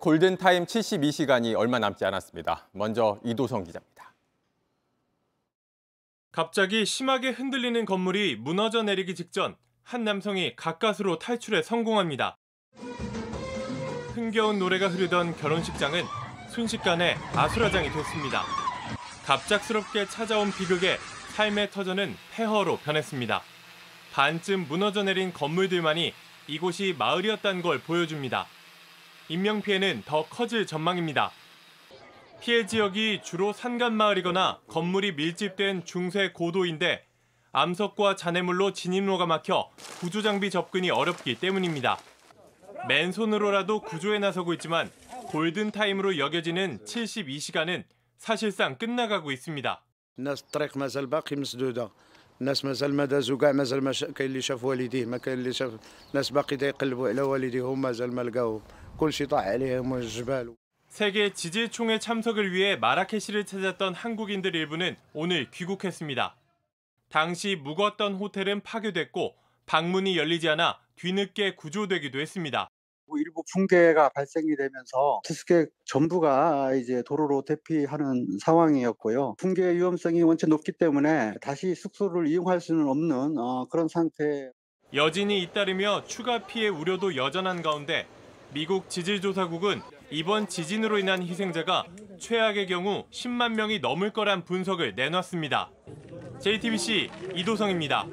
골든타임 0.00 0.66
72시간이 0.66 1.56
얼마 1.56 1.78
남지 1.78 2.04
않았습니다. 2.04 2.68
먼저 2.72 3.20
이도성 3.24 3.62
기자입니다. 3.64 4.07
갑자기 6.30 6.84
심하게 6.84 7.30
흔들리는 7.30 7.84
건물이 7.84 8.36
무너져 8.36 8.82
내리기 8.82 9.14
직전 9.14 9.56
한 9.82 10.04
남성이 10.04 10.54
가까스로 10.56 11.18
탈출에 11.18 11.62
성공합니다. 11.62 12.36
흥겨운 14.14 14.58
노래가 14.58 14.88
흐르던 14.88 15.36
결혼식장은 15.36 16.04
순식간에 16.50 17.16
아수라장이 17.34 17.90
됐습니다. 17.90 18.44
갑작스럽게 19.24 20.06
찾아온 20.06 20.52
비극에 20.52 20.98
삶의 21.34 21.70
터전은 21.70 22.14
폐허로 22.32 22.78
변했습니다. 22.78 23.42
반쯤 24.12 24.66
무너져 24.68 25.04
내린 25.04 25.32
건물들만이 25.32 26.12
이곳이 26.46 26.94
마을이었다는 26.98 27.62
걸 27.62 27.78
보여줍니다. 27.80 28.46
인명피해는 29.28 30.02
더 30.04 30.26
커질 30.26 30.66
전망입니다. 30.66 31.30
피해 32.41 32.65
지역이 32.65 33.21
주로 33.23 33.53
산간마을이거나 33.53 34.61
건물이 34.67 35.13
밀집된 35.13 35.85
중세 35.85 36.31
고도인데 36.31 37.05
암석과 37.51 38.15
잔해물로 38.15 38.73
진입로가 38.73 39.25
막혀 39.25 39.69
구조장비 39.99 40.49
접근이 40.49 40.89
어렵기 40.89 41.35
때문입니다. 41.35 41.99
맨손으로라도 42.87 43.81
구조에 43.81 44.19
나서고 44.19 44.53
있지만 44.53 44.91
골든타임으로 45.27 46.17
여겨지는 46.17 46.79
72시간은 46.85 47.83
사실상 48.17 48.77
끝나가고 48.77 49.31
있습니다. 49.31 49.83
الناس 50.19 50.41
الطريق 50.41 50.77
مازال 50.77 51.07
باقي 51.07 51.35
مسدوده 51.35 51.89
الناس 52.41 52.65
مازال 52.65 52.93
ما 52.93 53.05
دازوا 53.05 53.37
كاع 53.37 53.51
مازال 53.51 53.83
ما 53.83 53.91
شا... 53.91 54.11
كاين 54.11 54.29
اللي 54.29 54.41
شاف 54.41 54.63
والديه 54.63 55.05
ما 55.05 55.17
كاين 55.17 55.39
اللي 55.39 55.53
شاف 55.53 55.71
الناس 56.09 56.29
باقي 56.29 56.57
يقلبوا 56.61 57.09
على 57.09 57.21
والديهم 57.21 57.81
مازال 57.81 58.11
ما 58.13 58.21
لقاوهم 58.21 58.61
كلشي 58.97 59.25
طاح 59.25 59.45
عليهم 59.47 59.93
الجبال 59.93 60.53
세계 60.88 61.32
지질총회 61.32 61.98
참석을 61.98 62.52
위해 62.52 62.76
마라케시를 62.76 63.46
찾았던 63.46 63.94
한국인들 63.94 64.56
일부는 64.56 64.96
오늘 65.12 65.50
귀국했습니다. 65.50 66.34
당시 67.08 67.56
묵었던 67.56 68.14
호텔은 68.14 68.62
파괴됐고 68.62 69.34
방문이 69.66 70.16
열리지 70.16 70.48
않아 70.48 70.78
뒤늦게 70.96 71.54
구조되기도 71.54 72.18
했습니다. 72.20 72.68
일부 73.16 73.42
붕괴가 73.52 74.10
발생이 74.10 74.56
되면서 74.56 75.20
투스객 75.24 75.70
전부가 75.84 76.74
이제 76.74 77.02
도로로 77.06 77.42
대피하는 77.42 78.26
상황이었고요. 78.44 79.36
붕괴 79.38 79.74
위험성이 79.74 80.22
원체 80.22 80.46
높기 80.46 80.72
때문에 80.72 81.34
다시 81.40 81.74
숙소를 81.74 82.26
이용할 82.26 82.60
수는 82.60 82.88
없는 82.88 83.38
어, 83.38 83.66
그런 83.70 83.88
상태. 83.88 84.50
여진이 84.92 85.42
잇따르며 85.42 86.04
추가 86.06 86.46
피해 86.46 86.68
우려도 86.68 87.16
여전한 87.16 87.62
가운데 87.62 88.06
미국 88.52 88.88
지질조사국은 88.88 89.80
이번 90.10 90.48
지진으로 90.48 90.98
인한 90.98 91.22
희생자가 91.22 91.84
최악의 92.18 92.66
경우 92.66 93.04
10만 93.10 93.52
명이 93.52 93.80
넘을 93.80 94.10
거란 94.10 94.42
분석을 94.44 94.94
내놨습니다. 94.94 95.70
JTBC 96.40 97.10
이도성입니다. 97.34 98.06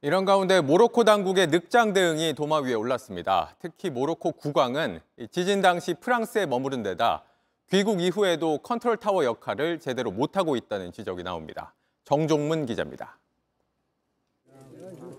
이런 0.00 0.24
가운데 0.24 0.60
모로코 0.60 1.04
당국의 1.04 1.46
늑장 1.46 1.92
대응이 1.92 2.34
도마 2.34 2.58
위에 2.58 2.74
올랐습니다. 2.74 3.54
특히 3.60 3.88
모로코 3.88 4.32
국왕은 4.32 5.00
지진 5.30 5.62
당시 5.62 5.94
프랑스에 5.94 6.44
머무른 6.44 6.82
데다 6.82 7.22
귀국 7.70 8.00
이후에도 8.00 8.58
컨트롤 8.58 8.96
타워 8.96 9.24
역할을 9.24 9.78
제대로 9.78 10.10
못하고 10.10 10.56
있다는 10.56 10.92
지적이 10.92 11.22
나옵니다. 11.22 11.72
정종문 12.02 12.66
기자입니다. 12.66 13.16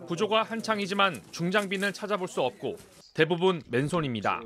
구조가 0.05 0.43
한창이지만 0.43 1.21
중장비는 1.31 1.93
찾아볼 1.93 2.27
수 2.27 2.41
없고 2.41 2.75
대부분 3.13 3.61
맨손입니다. 3.69 4.41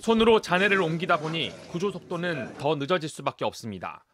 손으로 0.00 0.40
잔해를 0.40 0.80
옮기다 0.80 1.18
보니 1.18 1.50
구조 1.70 1.90
속도는 1.90 2.56
더 2.56 2.74
늦어질 2.76 3.08
수밖에 3.08 3.44
없습니다. 3.44 4.04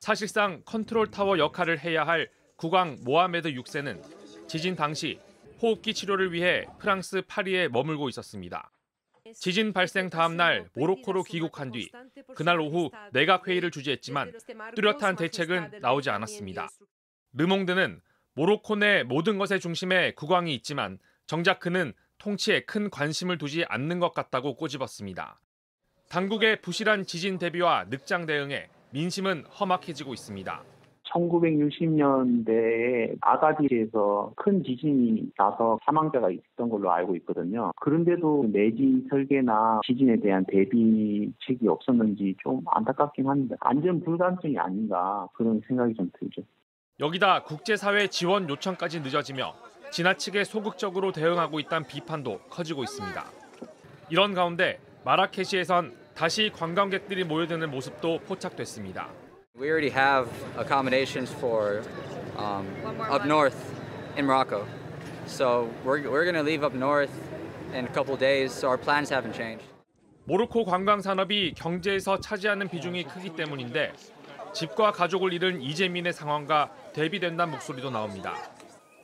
사실상 0.00 0.62
컨트롤 0.64 1.10
타워 1.10 1.38
역할을 1.38 1.78
해야 1.78 2.04
할 2.04 2.28
국왕 2.56 2.98
모하메드 3.02 3.52
6세는 3.52 4.48
지진 4.48 4.74
당시 4.74 5.20
호흡기 5.62 5.94
치료를 5.94 6.32
위해 6.32 6.66
프랑스 6.78 7.22
파리에 7.26 7.68
머물고 7.68 8.08
있었습니다. 8.08 8.70
지진 9.34 9.72
발생 9.72 10.10
다음 10.10 10.36
날 10.36 10.68
모로코로 10.74 11.22
귀국한 11.22 11.70
뒤 11.70 11.90
그날 12.34 12.60
오후 12.60 12.90
내각 13.12 13.46
회의를 13.46 13.70
주재했지만 13.70 14.32
뚜렷한 14.74 15.16
대책은 15.16 15.78
나오지 15.80 16.10
않았습니다. 16.10 16.68
르몽드는 17.32 18.00
모로코 18.34 18.76
내 18.76 19.02
모든 19.04 19.38
것의 19.38 19.60
중심에 19.60 20.12
국왕이 20.14 20.54
있지만 20.56 20.98
정작 21.26 21.60
그는 21.60 21.92
통치에 22.18 22.60
큰 22.60 22.90
관심을 22.90 23.38
두지 23.38 23.64
않는 23.68 24.00
것 24.00 24.14
같다고 24.14 24.56
꼬집었습니다. 24.56 25.38
당국의 26.08 26.60
부실한 26.60 27.04
지진 27.04 27.38
대비와 27.38 27.86
늑장 27.90 28.26
대응에 28.26 28.68
민심은 28.92 29.44
험악해지고 29.46 30.14
있습니다. 30.14 30.62
1960년대에 31.12 33.16
아가디에서 33.20 34.32
큰 34.36 34.62
지진이 34.62 35.32
나서 35.36 35.78
사망자가 35.84 36.30
있었던 36.30 36.68
걸로 36.68 36.92
알고 36.92 37.16
있거든요. 37.16 37.72
그런데도 37.80 38.46
내지 38.52 39.04
설계나 39.08 39.80
지진에 39.86 40.20
대한 40.20 40.44
대비책이 40.46 41.68
없었는지 41.68 42.36
좀 42.42 42.62
안타깝긴 42.66 43.28
합니다. 43.28 43.56
안전 43.60 44.02
불감증이 44.02 44.58
아닌가 44.58 45.28
그런 45.34 45.60
생각이 45.66 45.94
좀 45.94 46.10
들죠. 46.18 46.42
여기다 46.98 47.44
국제사회 47.44 48.08
지원 48.08 48.48
요청까지 48.48 49.00
늦어지며 49.00 49.54
지나치게 49.90 50.44
소극적으로 50.44 51.12
대응하고 51.12 51.60
있다는 51.60 51.86
비판도 51.86 52.40
커지고 52.50 52.84
있습니다. 52.84 53.24
이런 54.10 54.34
가운데 54.34 54.78
마라케시에선 55.04 55.94
다시 56.14 56.50
관광객들이 56.54 57.24
모여드는 57.24 57.70
모습도 57.70 58.20
포착됐습니다. 58.20 59.08
We 59.58 59.68
already 59.68 59.90
have 59.90 60.30
accommodations 60.58 61.32
for 61.32 61.82
um, 62.38 62.66
up 63.10 63.24
north 63.24 63.56
in 64.16 64.26
Morocco. 64.26 64.66
So 65.26 65.70
we're, 65.84 66.02
we're 66.10 66.24
going 66.24 66.34
to 66.34 66.42
leave 66.42 66.62
up 66.62 66.74
north 66.74 67.10
in 67.72 67.86
a 67.86 67.92
couple 67.92 68.16
days, 68.16 68.52
so 68.52 68.68
our 68.68 68.78
plans 68.78 69.12
haven't 69.12 69.34
changed. 69.34 69.64
모로코 70.24 70.64
관광 70.64 71.00
산업이 71.00 71.54
경제에서 71.54 72.18
차지하는 72.20 72.68
비중이 72.68 73.04
크기 73.04 73.30
때문인데 73.30 73.92
집과 74.52 74.90
가족을 74.92 75.32
잃은 75.32 75.62
이재민의 75.62 76.12
상황과 76.12 76.70
대비된다는 76.92 77.52
목소리도 77.52 77.90
나옵니다. 77.90 78.34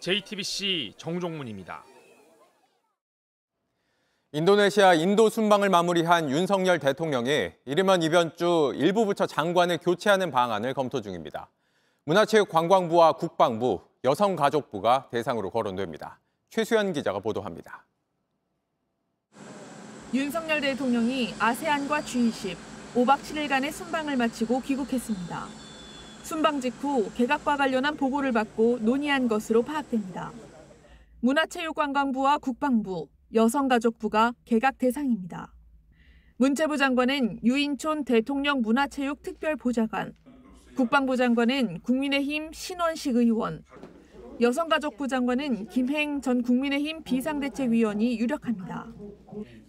JTBC 0.02 0.94
정종문입니다. 0.96 1.84
인도네시아 4.32 4.94
인도 4.94 5.30
순방을 5.30 5.68
마무리한 5.68 6.28
윤석열 6.28 6.80
대통령이 6.80 7.52
이르면 7.66 8.02
이번 8.02 8.34
주 8.34 8.72
일부 8.74 9.06
부처 9.06 9.26
장관을 9.26 9.78
교체하는 9.78 10.32
방안을 10.32 10.74
검토 10.74 11.00
중입니다. 11.00 11.48
문화체육관광부와 12.06 13.12
국방부, 13.12 13.80
여성가족부가 14.02 15.08
대상으로 15.12 15.50
거론됩니다. 15.50 16.18
최수연 16.50 16.94
기자가 16.94 17.20
보도합니다. 17.20 17.84
윤석열 20.12 20.60
대통령이 20.60 21.32
아세안과 21.38 22.00
G20, 22.00 22.56
5박 22.96 23.20
7일간의 23.20 23.70
순방을 23.70 24.16
마치고 24.16 24.62
귀국했습니다. 24.62 25.71
순방 26.22 26.60
직후 26.60 27.10
개각과 27.14 27.56
관련한 27.56 27.96
보고를 27.96 28.32
받고 28.32 28.78
논의한 28.80 29.28
것으로 29.28 29.62
파악됩니다. 29.62 30.32
문화체육관광부와 31.20 32.38
국방부, 32.38 33.08
여성가족부가 33.34 34.34
개각 34.44 34.78
대상입니다. 34.78 35.52
문체부 36.36 36.76
장관은 36.76 37.38
유인촌 37.44 38.04
대통령 38.04 38.62
문화체육 38.62 39.22
특별보좌관, 39.22 40.14
국방부 40.76 41.16
장관은 41.16 41.80
국민의힘 41.80 42.52
신원식 42.52 43.16
의원, 43.16 43.64
여성가족부 44.40 45.08
장관은 45.08 45.68
김행 45.68 46.20
전 46.20 46.42
국민의힘 46.42 47.02
비상대책위원이 47.04 48.18
유력합니다. 48.18 48.86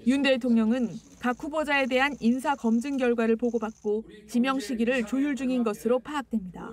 윤 0.07 0.21
대통령은 0.21 0.89
각 1.19 1.41
후보자에 1.41 1.85
대한 1.85 2.15
인사 2.19 2.55
검증 2.55 2.97
결과를 2.97 3.35
보고받고 3.35 4.03
지명 4.27 4.59
시기를 4.59 5.05
조율 5.05 5.35
중인 5.35 5.63
것으로 5.63 5.99
파악됩니다. 5.99 6.71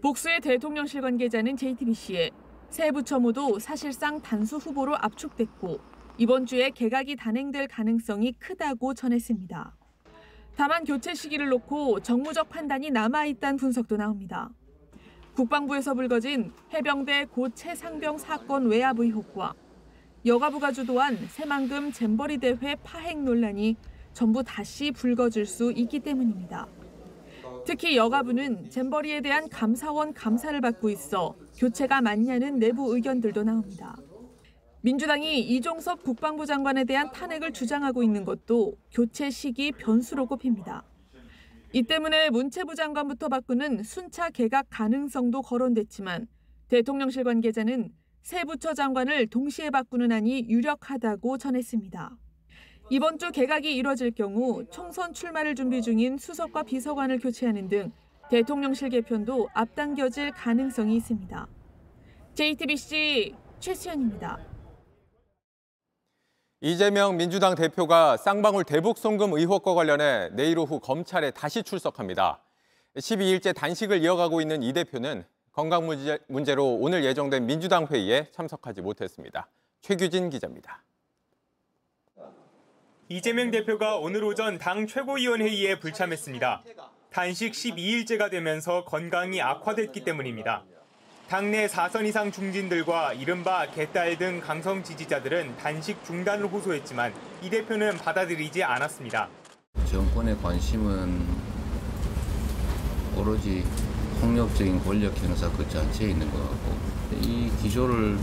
복수의 0.00 0.40
대통령실 0.40 1.00
관계자는 1.00 1.56
JTBC에 1.56 2.30
새 2.70 2.90
부처 2.90 3.18
모두 3.18 3.58
사실상 3.60 4.20
단수 4.22 4.56
후보로 4.56 4.96
압축됐고 4.96 5.78
이번 6.18 6.46
주에 6.46 6.70
개각이 6.70 7.16
단행될 7.16 7.68
가능성이 7.68 8.32
크다고 8.32 8.94
전했습니다. 8.94 9.76
다만 10.56 10.84
교체 10.84 11.14
시기를 11.14 11.48
놓고 11.48 12.00
정무적 12.00 12.48
판단이 12.48 12.90
남아있다는 12.90 13.56
분석도 13.56 13.96
나옵니다. 13.96 14.50
국방부에서 15.34 15.94
불거진 15.94 16.52
해병대 16.74 17.26
고 17.26 17.48
최상병 17.48 18.18
사건 18.18 18.66
외압 18.66 18.98
의혹과 18.98 19.54
여가부가 20.26 20.72
주도한 20.72 21.16
새만금 21.28 21.92
잼버리 21.92 22.36
대회 22.38 22.76
파행 22.82 23.24
논란이 23.24 23.76
전부 24.12 24.42
다시 24.42 24.90
불거질 24.90 25.46
수 25.46 25.72
있기 25.72 26.00
때문입니다. 26.00 26.68
특히 27.64 27.96
여가부는 27.96 28.68
잼버리에 28.68 29.22
대한 29.22 29.48
감사원 29.48 30.12
감사를 30.12 30.60
받고 30.60 30.90
있어 30.90 31.34
교체가 31.56 32.02
맞냐는 32.02 32.58
내부 32.58 32.94
의견들도 32.94 33.42
나옵니다. 33.42 33.96
민주당이 34.82 35.40
이종섭 35.40 36.02
국방부 36.02 36.44
장관에 36.44 36.84
대한 36.84 37.10
탄핵을 37.10 37.52
주장하고 37.52 38.02
있는 38.02 38.24
것도 38.24 38.74
교체 38.92 39.30
시기 39.30 39.72
변수로 39.72 40.26
꼽힙니다. 40.26 40.84
이 41.74 41.82
때문에 41.82 42.28
문체부 42.28 42.74
장관부터 42.74 43.30
바꾸는 43.30 43.82
순차 43.82 44.28
개각 44.28 44.66
가능성도 44.68 45.40
거론됐지만 45.40 46.28
대통령실 46.68 47.24
관계자는 47.24 47.90
새 48.20 48.44
부처 48.44 48.74
장관을 48.74 49.28
동시에 49.28 49.70
바꾸는 49.70 50.12
안이 50.12 50.48
유력하다고 50.50 51.38
전했습니다. 51.38 52.16
이번 52.90 53.18
주 53.18 53.32
개각이 53.32 53.74
이뤄질 53.74 54.10
경우 54.10 54.66
총선 54.70 55.14
출마를 55.14 55.54
준비 55.54 55.80
중인 55.80 56.18
수석과 56.18 56.64
비서관을 56.64 57.18
교체하는 57.18 57.68
등 57.68 57.90
대통령실 58.30 58.90
개편도 58.90 59.48
앞당겨질 59.54 60.32
가능성이 60.32 60.96
있습니다. 60.96 61.46
JTBC 62.34 63.34
최수연입니다. 63.60 64.51
이재명 66.64 67.16
민주당 67.16 67.56
대표가 67.56 68.16
쌍방울 68.16 68.62
대북 68.62 68.96
송금 68.96 69.32
의혹과 69.32 69.74
관련해 69.74 70.28
내일 70.34 70.60
오후 70.60 70.78
검찰에 70.78 71.32
다시 71.32 71.64
출석합니다. 71.64 72.40
12일째 72.98 73.52
단식을 73.52 74.00
이어가고 74.04 74.40
있는 74.40 74.62
이 74.62 74.72
대표는 74.72 75.24
건강 75.50 75.88
문제 76.28 76.54
로 76.54 76.76
오늘 76.76 77.04
예정된 77.04 77.46
민주당 77.46 77.86
회의에 77.86 78.28
참석하지 78.30 78.80
못했습니다. 78.80 79.50
최규진 79.80 80.30
기자입니다. 80.30 80.84
이재명 83.08 83.50
대표가 83.50 83.96
오늘 83.96 84.22
오전 84.22 84.58
당 84.58 84.86
최고위원회의에 84.86 85.80
불참했습니다. 85.80 86.62
단식 87.10 87.54
12일째가 87.54 88.30
되면서 88.30 88.84
건강이 88.84 89.42
악화됐기 89.42 90.04
때문입니다. 90.04 90.64
당내 91.28 91.66
4선 91.66 92.06
이상 92.06 92.30
중진들과 92.30 93.14
이른바 93.14 93.66
개딸 93.70 94.18
등 94.18 94.40
강성 94.40 94.82
지지자들은 94.82 95.56
단식 95.56 96.04
중단을 96.04 96.46
호소했지만 96.46 97.14
이 97.42 97.48
대표는 97.48 97.96
받아들이지 97.96 98.62
않았습니다. 98.62 99.28
정권의 99.86 100.36
관심은 100.42 101.26
오로지 103.16 103.64
폭력적인 104.20 104.84
권력 104.84 105.16
행사 105.18 105.50
그 105.52 105.66
자체에 105.68 106.10
있는 106.10 106.30
것 106.30 106.38
같고 106.38 106.76
이 107.22 107.50
기조를 107.62 108.18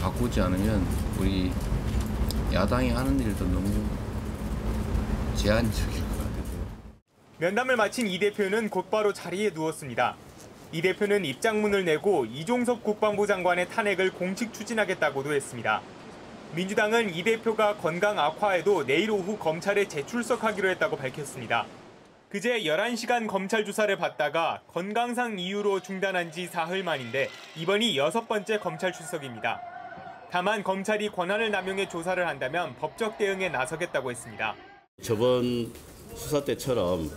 바꾸지 0.00 0.40
않으면 0.40 0.86
우리 1.18 1.52
야당이 2.52 2.90
하는 2.90 3.20
일도 3.20 3.44
너무 3.44 3.84
제한적일 5.34 6.00
것 6.00 6.18
같아요. 6.18 6.44
면담을 7.38 7.76
마친 7.76 8.06
이 8.06 8.18
대표는 8.18 8.70
곧바로 8.70 9.12
자리에 9.12 9.50
누웠습니다. 9.50 10.16
이 10.70 10.82
대표는 10.82 11.24
입장문을 11.24 11.84
내고 11.86 12.26
이종석 12.26 12.84
국방부 12.84 13.26
장관의 13.26 13.70
탄핵을 13.70 14.12
공식 14.12 14.52
추진하겠다고도 14.52 15.32
했습니다. 15.32 15.80
민주당은 16.54 17.14
이 17.14 17.22
대표가 17.22 17.76
건강 17.76 18.18
악화에도 18.18 18.84
내일 18.84 19.10
오후 19.10 19.38
검찰에 19.38 19.88
재출석하기로 19.88 20.68
했다고 20.70 20.96
밝혔습니다. 20.96 21.66
그제 22.28 22.60
11시간 22.60 23.26
검찰 23.26 23.64
조사를 23.64 23.96
받다가 23.96 24.60
건강상 24.68 25.38
이유로 25.38 25.80
중단한 25.80 26.32
지 26.32 26.46
사흘 26.46 26.82
만인데 26.82 27.30
이번이 27.56 27.96
여섯 27.96 28.28
번째 28.28 28.58
검찰 28.58 28.92
출석입니다. 28.92 29.62
다만 30.30 30.62
검찰이 30.62 31.08
권한을 31.08 31.50
남용해 31.50 31.88
조사를 31.88 32.26
한다면 32.26 32.74
법적 32.78 33.16
대응에 33.16 33.48
나서겠다고 33.48 34.10
했습니다. 34.10 34.54
저번 35.00 35.72
수사 36.14 36.44
때처럼 36.44 37.10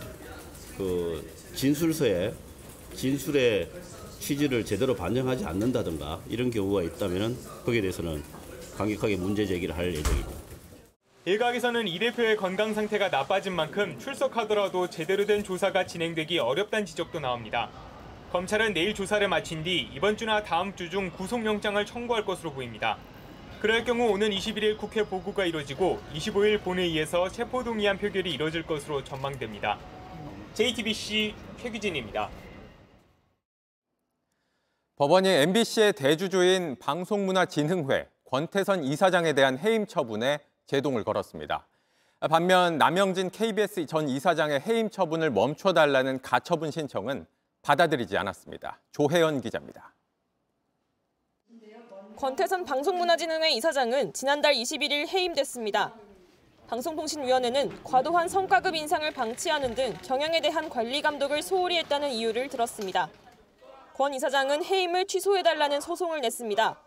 그 0.78 1.30
진술서에 1.54 2.32
진술의 2.94 3.68
취지를 4.20 4.64
제대로 4.64 4.94
반영하지 4.94 5.44
않는다든가 5.44 6.20
이런 6.28 6.50
경우가 6.50 6.82
있다면 6.82 7.36
거기에 7.64 7.80
대해서는 7.80 8.22
강력하게 8.76 9.16
문제 9.16 9.44
제기를 9.46 9.76
할 9.76 9.94
예정입니다. 9.94 10.30
일각에서는 11.24 11.86
이 11.86 11.98
대표의 11.98 12.36
건강 12.36 12.74
상태가 12.74 13.08
나빠진 13.08 13.52
만큼 13.54 13.98
출석하더라도 13.98 14.90
제대로 14.90 15.24
된 15.26 15.44
조사가 15.44 15.86
진행되기 15.86 16.38
어렵다는 16.38 16.84
지적도 16.86 17.20
나옵니다. 17.20 17.70
검찰은 18.32 18.72
내일 18.72 18.94
조사를 18.94 19.26
마친 19.28 19.62
뒤 19.62 19.88
이번 19.94 20.16
주나 20.16 20.42
다음 20.42 20.74
주 20.74 20.88
중 20.90 21.10
구속영장을 21.10 21.84
청구할 21.86 22.24
것으로 22.24 22.52
보입니다. 22.52 22.96
그럴 23.60 23.84
경우 23.84 24.10
오는 24.10 24.30
21일 24.30 24.76
국회 24.76 25.04
보고가 25.04 25.44
이뤄지고 25.44 26.00
25일 26.14 26.62
본회의에서 26.62 27.28
체포동의안 27.30 27.98
표결이 27.98 28.32
이뤄질 28.32 28.64
것으로 28.64 29.04
전망됩니다. 29.04 29.78
JTBC 30.54 31.34
최규진입니다. 31.60 32.28
법원이 35.02 35.28
MBC의 35.28 35.94
대주주인 35.94 36.76
방송문화진흥회 36.78 38.06
권태선 38.30 38.84
이사장에 38.84 39.32
대한 39.32 39.58
해임 39.58 39.84
처분에 39.84 40.38
제동을 40.66 41.02
걸었습니다. 41.02 41.66
반면 42.30 42.78
남영진 42.78 43.30
KBS 43.30 43.86
전 43.86 44.08
이사장의 44.08 44.60
해임 44.60 44.90
처분을 44.90 45.32
멈춰달라는 45.32 46.22
가처분 46.22 46.70
신청은 46.70 47.26
받아들이지 47.62 48.16
않았습니다. 48.16 48.78
조혜연 48.92 49.40
기자입니다. 49.40 49.92
권태선 52.14 52.64
방송문화진흥회 52.64 53.50
이사장은 53.54 54.12
지난달 54.12 54.54
21일 54.54 55.08
해임됐습니다. 55.08 55.94
방송통신위원회는 56.68 57.82
과도한 57.82 58.28
성과급 58.28 58.76
인상을 58.76 59.10
방치하는 59.10 59.74
등 59.74 59.94
경영에 60.04 60.40
대한 60.40 60.68
관리 60.68 61.02
감독을 61.02 61.42
소홀히 61.42 61.78
했다는 61.78 62.10
이유를 62.10 62.48
들었습니다. 62.48 63.10
권 63.94 64.14
이사장은 64.14 64.64
해임을 64.64 65.06
취소해달라는 65.06 65.80
소송을 65.82 66.22
냈습니다. 66.22 66.78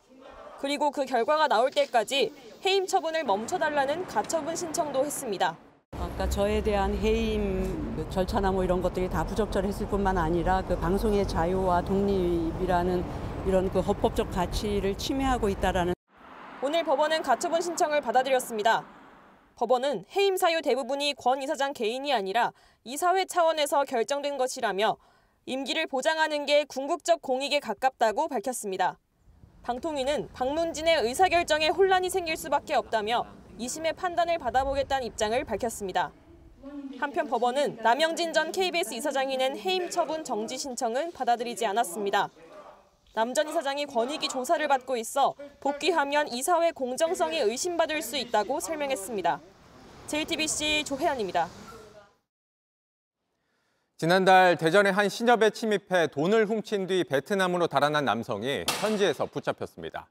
그리고 0.59 0.89
그 0.89 1.05
결과가 1.05 1.47
나올 1.47 1.69
때까지 1.69 2.33
해임 2.65 2.87
처분을 2.87 3.23
멈춰달라는 3.23 4.07
가처분 4.07 4.55
신청도 4.55 5.05
했습니다. 5.05 5.55
아까 5.91 6.27
저에 6.27 6.63
대한 6.63 6.95
해임 6.97 8.07
절차나 8.09 8.51
뭐 8.51 8.63
이런 8.63 8.81
것들이 8.81 9.07
다 9.07 9.23
부적절했을 9.23 9.87
뿐만 9.87 10.17
아니라 10.17 10.63
그 10.63 10.77
방송의 10.77 11.27
자유와 11.27 11.83
독립이라는 11.83 13.05
이런 13.45 13.69
그 13.71 13.79
헌법적 13.81 14.31
가치를 14.31 14.97
침해하고 14.97 15.47
있다라는 15.49 15.93
오늘 16.63 16.83
법원은 16.83 17.21
가처분 17.21 17.61
신청을 17.61 18.01
받아들였습니다. 18.01 18.83
법원은 19.55 20.05
해임 20.15 20.35
사유 20.35 20.61
대부분이 20.61 21.13
권 21.13 21.43
이사장 21.43 21.73
개인이 21.73 22.11
아니라 22.11 22.51
이사회 22.83 23.25
차원에서 23.25 23.83
결정된 23.83 24.37
것이라며 24.37 24.97
임기를 25.47 25.86
보장하는 25.86 26.47
게 26.47 26.63
궁극적 26.63 27.21
공익에 27.21 27.60
가깝다고 27.60 28.27
밝혔습니다. 28.27 28.97
방통위는 29.62 30.29
박문진의 30.34 31.01
의사결정에 31.03 31.67
혼란이 31.69 32.10
생길 32.10 32.36
수밖에 32.36 32.73
없다며 32.73 33.27
2심의 33.60 33.95
판단을 33.95 34.39
받아보겠다는 34.39 35.05
입장을 35.05 35.43
밝혔습니다. 35.43 36.12
한편 36.99 37.27
법원은 37.27 37.77
남영진 37.84 38.34
전 38.34 38.51
KBS 38.51 38.95
이사장이 38.95 39.38
낸 39.38 39.55
해임 39.55 39.89
처분 39.89 40.23
정지 40.23 40.58
신청은 40.58 41.12
받아들이지 41.12 41.63
않았습니다. 41.67 42.29
남전 43.13 43.47
이사장이 43.47 43.86
권익위 43.86 44.27
조사를 44.27 44.67
받고 44.67 44.97
있어 44.97 45.36
복귀하면 45.60 46.27
이사회 46.27 46.71
공정성이 46.71 47.39
의심받을 47.39 48.01
수 48.01 48.17
있다고 48.17 48.60
설명했습니다. 48.60 49.39
JTBC 50.08 50.84
조혜연입니다. 50.86 51.64
지난달 53.97 54.58
대전의 54.58 54.91
한 54.91 55.08
신협에 55.08 55.51
침입해 55.51 56.08
돈을 56.08 56.47
훔친 56.47 56.88
뒤 56.88 57.05
베트남으로 57.05 57.67
달아난 57.67 58.03
남성이 58.03 58.65
현지에서 58.81 59.25
붙잡혔습니다. 59.25 60.10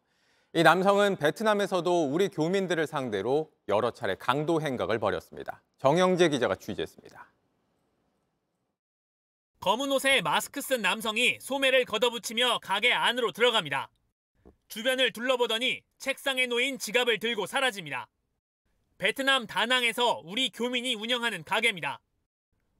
이 0.54 0.62
남성은 0.62 1.16
베트남에서도 1.16 2.06
우리 2.06 2.28
교민들을 2.28 2.86
상대로 2.86 3.50
여러 3.68 3.90
차례 3.90 4.14
강도 4.14 4.62
행각을 4.62 4.98
벌였습니다. 4.98 5.60
정영재 5.76 6.30
기자가 6.30 6.54
취재했습니다. 6.54 7.26
검은 9.60 9.92
옷에 9.92 10.22
마스크 10.22 10.62
쓴 10.62 10.80
남성이 10.80 11.38
소매를 11.42 11.84
걷어붙이며 11.84 12.60
가게 12.62 12.90
안으로 12.90 13.32
들어갑니다. 13.32 13.90
주변을 14.68 15.12
둘러보더니 15.12 15.82
책상에 15.98 16.46
놓인 16.46 16.78
지갑을 16.78 17.18
들고 17.18 17.44
사라집니다. 17.44 18.08
베트남 18.96 19.46
다낭에서 19.46 20.22
우리 20.24 20.48
교민이 20.48 20.94
운영하는 20.94 21.44
가게입니다. 21.44 22.00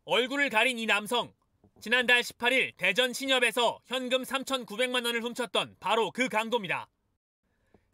얼굴을 0.07 0.51
가린 0.51 0.79
이 0.79 0.85
남성, 0.85 1.33
지난달 1.81 2.21
18일 2.21 2.77
대전 2.77 3.13
신협에서 3.13 3.81
현금 3.87 4.23
3,900만 4.23 5.07
원을 5.07 5.23
훔쳤던 5.23 5.77
바로 5.81 6.11
그 6.11 6.29
강도입니다. 6.29 6.89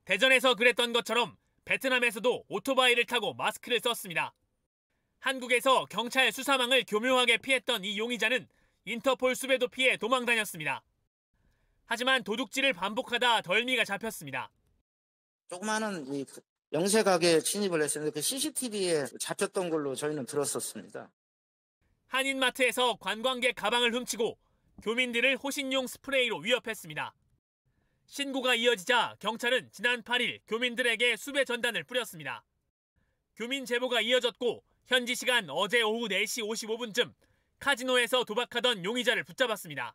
대전에서 0.05 0.55
그랬던 0.57 0.93
것처럼 0.93 1.37
베트남에서도 1.65 2.47
오토바이를 2.49 3.07
타고 3.07 3.33
마스크를 3.35 3.79
썼습니다. 3.81 4.35
한국에서 5.21 5.87
경찰 5.87 6.33
수사망을 6.33 6.85
교묘하게 6.85 7.39
피했던 7.39 7.85
이 7.85 7.97
용의자는 7.97 8.49
인터폴 8.87 9.37
수배도 9.37 9.69
피해 9.69 9.97
도망 9.97 10.27
다녔습니다. 10.27 10.83
하지만 11.87 12.25
도둑질을 12.25 12.73
반복하다 12.73 13.43
덜미가 13.43 13.85
잡혔습니다. 13.85 14.51
조그마한 15.49 16.07
이 16.09 16.25
영세 16.73 17.03
가게에 17.03 17.41
침입을 17.41 17.83
했었는데 17.83 18.15
그 18.15 18.21
CCTV에 18.21 19.07
잡혔던 19.19 19.71
걸로 19.71 19.95
저희는 19.95 20.27
들었었습니다. 20.27 21.11
한인마트에서 22.11 22.97
관광객 22.97 23.55
가방을 23.55 23.95
훔치고 23.95 24.37
교민들을 24.83 25.37
호신용 25.37 25.87
스프레이로 25.87 26.39
위협했습니다. 26.39 27.15
신고가 28.07 28.57
이어지자 28.57 29.17
경찰은 29.21 29.71
지난 29.71 30.03
8일 30.03 30.41
교민들에게 30.49 31.17
수배 31.17 31.45
전단을 31.45 31.85
뿌렸습니다. 31.85 32.43
교민 33.37 33.65
제보가 33.65 34.01
이어졌고 34.01 34.63
현지 34.87 35.15
시간 35.15 35.49
어제 35.51 35.83
오후 35.83 36.09
4시 36.09 36.43
55분쯤 36.43 37.13
카지노에서 37.61 38.25
도박하던 38.25 38.85
용의자를 38.85 39.23
붙잡았습니다. 39.23 39.95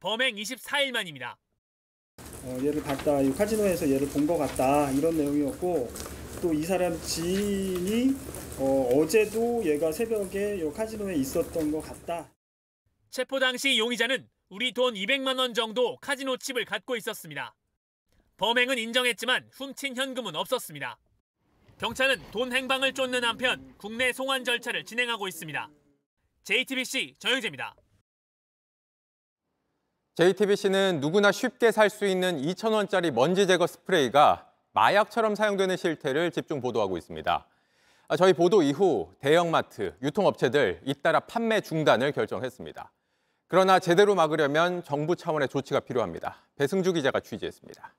범행 0.00 0.34
24일 0.36 0.90
만입니다. 0.90 1.38
어, 2.42 2.58
얘를 2.62 2.82
봤다, 2.82 3.20
이 3.20 3.30
카지노에서 3.32 3.88
얘를 3.90 4.08
본 4.08 4.26
것 4.26 4.36
같다 4.38 4.90
이런 4.90 5.16
내용이었고 5.16 5.92
또 6.42 6.52
이 6.52 6.62
사람 6.64 7.00
지인이 7.02 8.16
어, 8.60 8.98
어제도 8.98 9.64
얘가 9.64 9.92
새벽에 9.92 10.56
이 10.58 10.72
카지노에 10.72 11.14
있었던 11.16 11.70
것 11.70 11.80
같다. 11.80 12.28
체포 13.10 13.38
당시 13.38 13.78
용의자는 13.78 14.28
우리 14.48 14.72
돈 14.72 14.94
200만 14.94 15.38
원 15.38 15.54
정도 15.54 15.96
카지노 15.98 16.38
칩을 16.38 16.64
갖고 16.64 16.96
있었습니다. 16.96 17.54
범행은 18.36 18.78
인정했지만 18.78 19.48
훔친 19.52 19.96
현금은 19.96 20.34
없었습니다. 20.34 20.98
경찰은 21.78 22.30
돈 22.32 22.52
행방을 22.52 22.92
쫓는 22.94 23.22
한편 23.24 23.74
국내 23.78 24.12
송환 24.12 24.44
절차를 24.44 24.84
진행하고 24.84 25.28
있습니다. 25.28 25.70
JTBC 26.44 27.16
정영재입니다. 27.18 27.74
JTBC는 30.16 30.98
누구나 31.00 31.30
쉽게 31.30 31.70
살 31.70 31.90
수 31.90 32.04
있는 32.06 32.38
2,000원짜리 32.42 33.12
먼지 33.12 33.46
제거 33.46 33.68
스프레이가 33.68 34.50
마약처럼 34.72 35.36
사용되는 35.36 35.76
실태를 35.76 36.32
집중 36.32 36.60
보도하고 36.60 36.96
있습니다. 36.98 37.46
아, 38.10 38.16
저희 38.16 38.32
보도 38.32 38.62
이후 38.62 39.14
대형마트, 39.20 39.94
유통업체들 40.00 40.80
잇따라 40.86 41.20
판매 41.20 41.60
중단을 41.60 42.12
결정했습니다. 42.12 42.90
그러나 43.48 43.78
제대로 43.78 44.14
막으려면 44.14 44.82
정부 44.82 45.14
차원의 45.14 45.48
조치가 45.48 45.80
필요합니다. 45.80 46.38
배승주 46.56 46.94
기자가 46.94 47.20
취재했습니다. 47.20 47.94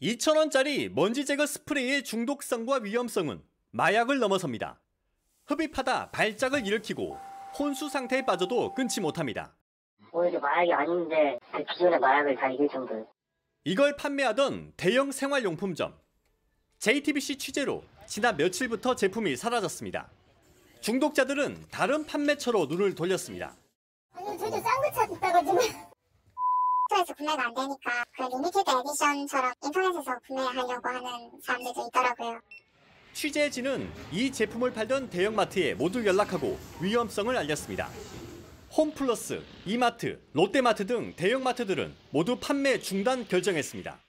2,000원짜리 0.00 0.92
먼지 0.92 1.24
제거 1.24 1.44
스프레이의 1.44 2.04
중독성과 2.04 2.80
위험성은 2.84 3.42
마약을 3.72 4.20
넘어섭니다. 4.20 4.80
흡입하다 5.46 6.12
발작을 6.12 6.64
일으키고 6.64 7.18
혼수 7.58 7.88
상태에 7.88 8.24
빠져도 8.24 8.74
끊지 8.74 9.00
못합니다. 9.00 9.56
오히려 10.12 10.38
마약이 10.38 10.72
아닌데 10.72 11.36
그 11.50 11.64
기존의 11.64 11.98
마약을 11.98 12.36
다 12.36 12.48
이길 12.48 12.68
정도예요. 12.68 13.06
이걸 13.64 13.96
판매하던 13.96 14.74
대형 14.76 15.10
생활용품점. 15.10 16.01
JTBC 16.82 17.38
취재로 17.38 17.84
지난 18.08 18.36
며칠부터 18.36 18.96
제품이 18.96 19.36
사라졌습니다. 19.36 20.10
중독자들은 20.80 21.66
다른 21.70 22.04
판매처로 22.04 22.66
눈을 22.66 22.96
돌렸습니다. 22.96 23.54
아니, 24.10 24.36
되게 24.36 24.60
싼 24.60 25.12
없어가지고 25.12 25.60
store에서 25.62 27.14
구매가 27.16 27.44
안 27.44 27.54
되니까 27.54 28.04
그 28.16 28.22
limited 28.24 28.64
edition처럼 28.68 29.52
인터넷에서 29.62 30.18
구매하려고 30.26 30.72
하는 30.88 31.30
사람들도 31.40 31.86
있더라고요. 31.86 32.40
취재진은 33.12 33.88
이 34.10 34.32
제품을 34.32 34.72
팔던 34.72 35.10
대형마트에 35.10 35.74
모두 35.74 36.04
연락하고 36.04 36.58
위험성을 36.80 37.36
알렸습니다. 37.36 37.88
홈플러스, 38.76 39.40
이마트, 39.66 40.20
롯데마트 40.32 40.84
등 40.88 41.14
대형마트들은 41.14 41.94
모두 42.10 42.40
판매 42.40 42.80
중단 42.80 43.28
결정했습니다. 43.28 44.01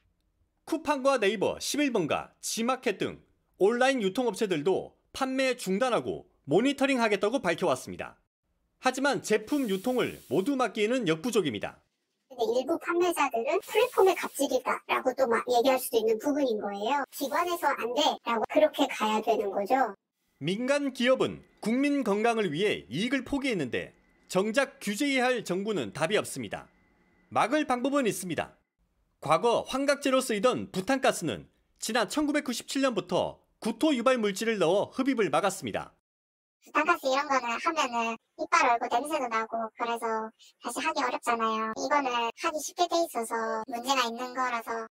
쿠팡과 0.74 1.20
네이버, 1.20 1.56
11번가, 1.58 2.32
지마켓 2.42 2.98
등 2.98 3.22
온라인 3.60 4.02
유통업체들도 4.02 4.96
판매 5.14 5.56
중단하고 5.56 6.26
모니터링 6.46 7.00
하겠다고 7.00 7.44
밝혀왔습니다. 7.44 8.20
하지만 8.80 9.22
제품 9.22 9.70
유통을 9.70 10.20
모두 10.30 10.56
맡기에는 10.56 11.08
역부족입니다. 11.08 11.80
근데 12.28 12.44
일부 12.60 12.80
판매자들은 12.80 13.60
플랫폼의 13.62 14.16
갑질이다라고 14.16 15.14
또 15.14 15.28
막 15.28 15.46
얘기할 15.56 15.78
수도 15.78 15.98
있는 15.98 16.18
부분인 16.18 16.60
거예요. 16.60 17.04
기관에서 17.12 17.68
안 17.68 17.94
돼라고 17.94 18.44
그렇게 18.50 18.88
가야 18.88 19.22
되는 19.22 19.52
거죠. 19.52 19.96
민간 20.40 20.92
기업은 20.92 21.44
국민 21.60 22.04
건강을 22.04 22.52
위해 22.52 22.88
이익을 22.90 23.24
포기했는데 23.26 23.94
정작 24.28 24.80
규제해야 24.82 25.24
할 25.26 25.46
정부는 25.46 25.94
답이 25.94 26.18
없습니다. 26.18 26.68
막을 27.30 27.68
방법은 27.68 28.08
있습니다. 28.08 28.58
과거 29.24 29.64
환각제로 29.70 30.20
쓰이던 30.20 30.72
부탄가스는 30.72 31.48
지난 31.80 32.08
1997년부터 32.10 33.40
구토 33.60 33.96
유발 33.96 34.18
물질을 34.18 34.58
넣어 34.60 34.92
흡입을 34.94 35.30
막았습니다. 35.30 35.94
부탄가스 36.66 37.08
이런 37.08 37.30
거는 37.30 37.58
하면은 37.64 38.18
이빨 38.38 38.70
얼고 38.72 38.88
냄새도 38.94 39.28
나고 39.30 39.70
그래서 39.78 40.30
다시 40.62 40.80
하기 40.82 41.04
어렵잖아요. 41.04 41.74
이거는 41.86 42.12
하기 42.38 42.60
쉽게 42.60 42.88
돼 42.90 42.96
있어서 43.06 43.64
문제가 43.68 44.04
있는 44.04 44.34
거라서 44.34 44.88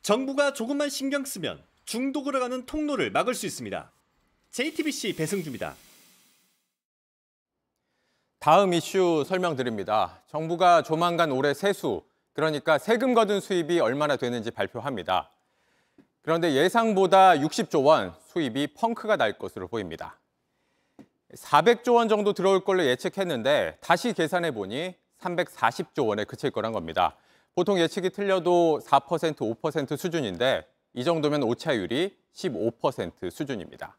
정부가 0.00 0.54
조금만 0.54 0.88
신경 0.88 1.26
쓰면 1.26 1.62
중독으로 1.84 2.40
가는 2.40 2.64
통로를 2.64 3.10
막을 3.10 3.34
수 3.34 3.44
있습니다. 3.44 3.92
JTBC 4.52 5.16
배승주입니다. 5.16 5.74
다음 8.38 8.72
이슈 8.72 9.24
설명드립니다. 9.26 10.22
정부가 10.28 10.82
조만간 10.82 11.30
올해 11.30 11.52
세수, 11.52 12.02
그러니까 12.36 12.76
세금 12.76 13.14
거둔 13.14 13.40
수입이 13.40 13.80
얼마나 13.80 14.16
되는지 14.16 14.50
발표합니다. 14.50 15.30
그런데 16.20 16.52
예상보다 16.52 17.36
60조 17.36 17.82
원 17.86 18.12
수입이 18.26 18.74
펑크가 18.74 19.16
날 19.16 19.38
것으로 19.38 19.68
보입니다. 19.68 20.18
400조 21.32 21.94
원 21.94 22.10
정도 22.10 22.34
들어올 22.34 22.62
걸로 22.62 22.84
예측했는데 22.84 23.78
다시 23.80 24.12
계산해 24.12 24.50
보니 24.50 24.94
340조 25.18 26.08
원에 26.08 26.24
그칠 26.24 26.50
거란 26.50 26.72
겁니다. 26.72 27.16
보통 27.54 27.78
예측이 27.80 28.10
틀려도 28.10 28.80
4% 28.84 29.58
5% 29.58 29.96
수준인데 29.96 30.66
이 30.92 31.04
정도면 31.04 31.42
오차율이 31.42 32.18
15% 32.34 33.30
수준입니다. 33.30 33.96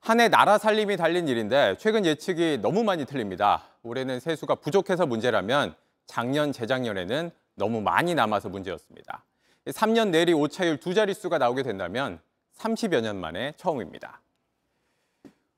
한 0.00 0.18
해 0.18 0.28
나라 0.28 0.58
살림이 0.58 0.96
달린 0.96 1.28
일인데 1.28 1.76
최근 1.78 2.04
예측이 2.04 2.58
너무 2.60 2.82
많이 2.82 3.04
틀립니다. 3.04 3.62
올해는 3.84 4.18
세수가 4.18 4.56
부족해서 4.56 5.06
문제라면 5.06 5.76
작년, 6.06 6.52
재작년에는 6.52 7.30
너무 7.54 7.80
많이 7.80 8.14
남아서 8.14 8.48
문제였습니다. 8.48 9.24
3년 9.66 10.10
내리 10.10 10.32
오차율 10.32 10.78
두 10.78 10.94
자릿수가 10.94 11.38
나오게 11.38 11.62
된다면 11.62 12.20
30여 12.58 13.00
년 13.00 13.16
만에 13.20 13.54
처음입니다. 13.56 14.20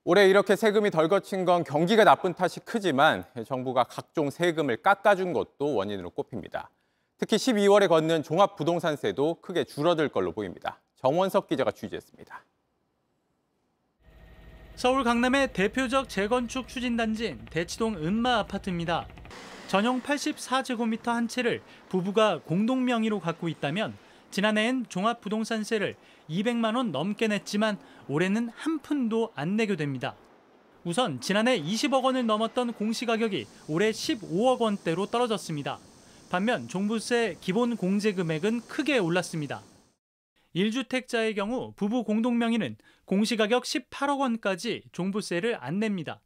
올해 0.04 0.28
이렇게 0.28 0.54
세금이 0.54 0.90
덜 0.92 1.08
거친 1.08 1.44
건 1.44 1.64
경기가 1.64 2.04
나쁜 2.04 2.32
탓이 2.32 2.60
크지만 2.60 3.24
정부가 3.44 3.84
각종 3.84 4.30
세금을 4.30 4.76
깎아준 4.76 5.32
것도 5.32 5.74
원인으로 5.74 6.10
꼽힙니다. 6.10 6.70
특히 7.18 7.36
12월에 7.36 7.88
걷는 7.88 8.22
종합부동산세도 8.22 9.40
크게 9.40 9.64
줄어들 9.64 10.08
걸로 10.08 10.32
보입니다. 10.32 10.80
정원석 10.96 11.48
기자가 11.48 11.72
취재했습니다. 11.72 12.44
서울 14.76 15.04
강남의 15.04 15.54
대표적 15.54 16.08
재건축 16.08 16.68
추진단지인 16.68 17.46
대치동 17.50 17.96
은마 17.96 18.40
아파트입니다. 18.40 19.08
전용 19.68 20.00
84제곱미터 20.00 21.06
한 21.06 21.26
채를 21.26 21.60
부부가 21.88 22.38
공동 22.44 22.84
명의로 22.84 23.18
갖고 23.18 23.48
있다면 23.48 23.96
지난해엔 24.30 24.86
종합부동산세를 24.88 25.96
200만 26.30 26.76
원 26.76 26.92
넘게 26.92 27.26
냈지만 27.26 27.76
올해는 28.06 28.50
한 28.54 28.78
푼도 28.78 29.32
안 29.34 29.56
내게 29.56 29.74
됩니다. 29.74 30.14
우선 30.84 31.20
지난해 31.20 31.60
20억 31.60 32.04
원을 32.04 32.26
넘었던 32.26 32.74
공시가격이 32.74 33.46
올해 33.66 33.90
15억 33.90 34.60
원대로 34.60 35.06
떨어졌습니다. 35.06 35.80
반면 36.30 36.68
종부세 36.68 37.36
기본 37.40 37.76
공제 37.76 38.12
금액은 38.12 38.60
크게 38.68 38.98
올랐습니다. 38.98 39.62
1주택자의 40.54 41.34
경우 41.34 41.72
부부 41.74 42.04
공동명의는 42.04 42.76
공시가격 43.04 43.64
18억 43.64 44.20
원까지 44.20 44.84
종부세를 44.92 45.58
안 45.60 45.80
냅니다. 45.80 46.20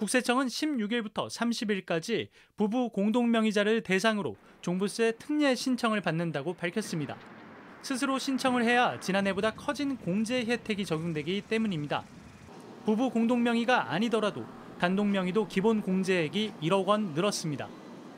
국세청은 0.00 0.46
16일부터 0.46 1.28
30일까지 1.28 2.28
부부 2.56 2.88
공동명의자를 2.88 3.82
대상으로 3.82 4.34
종부세 4.62 5.12
특례 5.18 5.54
신청을 5.54 6.00
받는다고 6.00 6.54
밝혔습니다. 6.54 7.18
스스로 7.82 8.18
신청을 8.18 8.64
해야 8.64 8.98
지난해보다 8.98 9.50
커진 9.50 9.98
공제 9.98 10.42
혜택이 10.42 10.86
적용되기 10.86 11.42
때문입니다. 11.42 12.04
부부 12.86 13.10
공동명의가 13.10 13.92
아니더라도 13.92 14.46
단독명의도 14.78 15.48
기본 15.48 15.82
공제액이 15.82 16.54
1억 16.62 16.86
원 16.86 17.12
늘었습니다. 17.12 17.68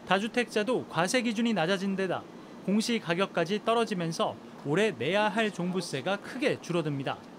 다주택자도 0.07 0.87
과세 0.87 1.21
기준이 1.23 1.53
낮아진 1.53 1.97
데다 1.97 2.23
공시 2.65 3.01
가격까지 3.01 3.65
떨어지면서 3.65 4.37
올해 4.67 4.93
내야 4.93 5.29
할 5.29 5.51
종부세가 5.51 6.19
크게 6.19 6.61
줄어듭니다. 6.61 7.32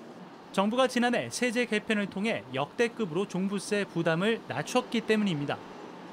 정부가 0.54 0.88
지난해 0.88 1.30
세제 1.32 1.66
개편을 1.66 2.06
통해 2.12 2.44
역대급으로 2.54 3.28
종부세 3.28 3.86
부담을 3.92 4.40
낮췄기 4.48 5.02
때문입니다. 5.02 5.58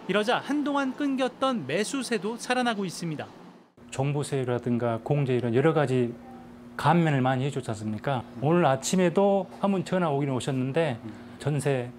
이러자 0.09 0.39
한동안 0.39 0.97
끊겼던 0.97 1.67
매수세도 1.67 2.39
살아나고 2.39 2.87
있습니다. 2.87 3.27
종부세라든가 3.91 5.01
공제 5.05 5.35
이런 5.37 5.55
여러 5.55 5.75
가지 5.75 6.15
감면을 6.79 7.21
많이 7.21 7.45
해줬지 7.45 7.71
않습니까? 7.71 8.25
오늘 8.41 8.65
아침에도 8.65 9.47
한 9.61 9.73
분 9.73 9.85
전화 9.85 10.09
오긴 10.09 10.31
오셨는데 10.31 10.99
전세 11.39 11.91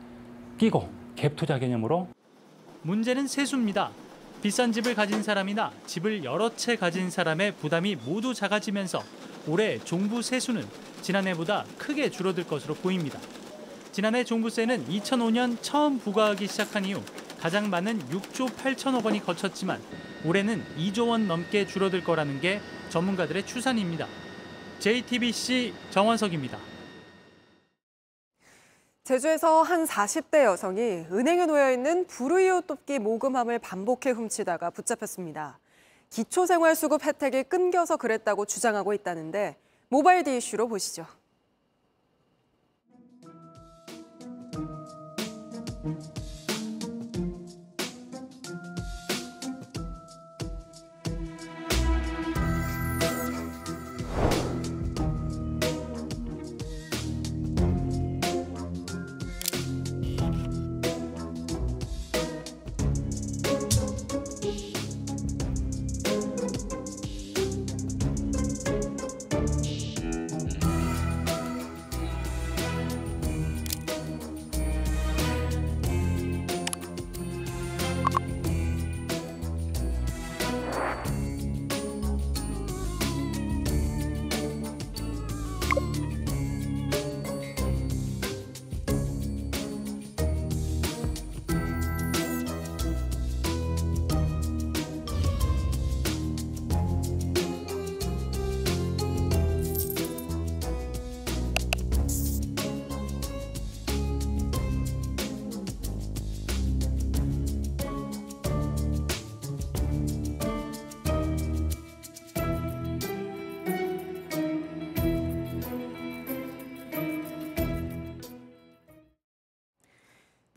끼고 0.57 0.89
갭 1.15 1.35
투자 1.35 1.59
개념으로 1.59 2.07
문제는 2.81 3.27
세수입니다. 3.27 3.91
비싼 4.41 4.71
집을 4.71 4.95
가진 4.95 5.21
사람이나 5.21 5.71
집을 5.85 6.23
여러 6.23 6.49
채 6.55 6.75
가진 6.75 7.11
사람의 7.11 7.53
부담이 7.57 7.97
모두 7.97 8.33
작아지면서 8.33 9.03
올해 9.47 9.79
종부 9.79 10.21
세수는 10.21 10.65
지난해보다 11.01 11.65
크게 11.77 12.09
줄어들 12.09 12.45
것으로 12.45 12.75
보입니다. 12.75 13.19
지난해 13.91 14.23
종부세는 14.23 14.87
2005년 14.87 15.57
처음 15.61 15.99
부과하기 15.99 16.47
시작한 16.47 16.85
이후 16.85 17.01
가장 17.39 17.69
많은 17.69 17.99
6조 18.09 18.49
8천억 18.49 19.03
원이 19.03 19.25
거쳤지만 19.25 19.81
올해는 20.23 20.63
2조 20.77 21.09
원 21.09 21.27
넘게 21.27 21.65
줄어들 21.65 22.03
거라는 22.03 22.39
게 22.39 22.61
전문가들의 22.89 23.45
추산입니다. 23.45 24.07
JTBC 24.79 25.73
정원석입니다. 25.89 26.57
제주에서 29.03 29.63
한 29.63 29.85
40대 29.85 30.43
여성이 30.43 31.05
은행에 31.11 31.47
놓여 31.47 31.71
있는 31.71 32.05
불우이웃 32.05 32.67
돕기 32.67 32.99
모금함을 32.99 33.59
반복해 33.59 34.11
훔치다가 34.11 34.69
붙잡혔습니다. 34.69 35.59
기초생활수급 36.11 37.03
혜택이 37.03 37.43
끊겨서 37.43 37.97
그랬다고 37.97 38.45
주장하고 38.45 38.93
있다는데 38.93 39.57
모바일 39.87 40.23
디 40.23 40.37
이슈로 40.37 40.67
보시죠. 40.67 41.05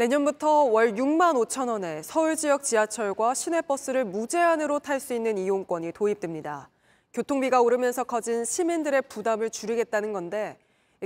내년부터 0.05 0.65
월 0.65 0.93
6만 0.93 1.35
5천 1.47 1.71
원에 1.71 2.03
서울 2.03 2.37
지역 2.37 2.63
지하철과 2.63 3.33
시내버스를 3.33 4.05
무제한으로 4.05 4.79
탈 4.79 5.01
수 5.01 5.15
있는 5.15 5.39
이용권이 5.39 5.93
도입됩니다. 5.93 6.69
교통비가 7.15 7.63
오르면서 7.63 8.05
커진 8.05 8.45
시민들의 8.45 9.01
부담을 9.09 9.49
줄이겠다는 9.49 10.13
건데 10.13 10.59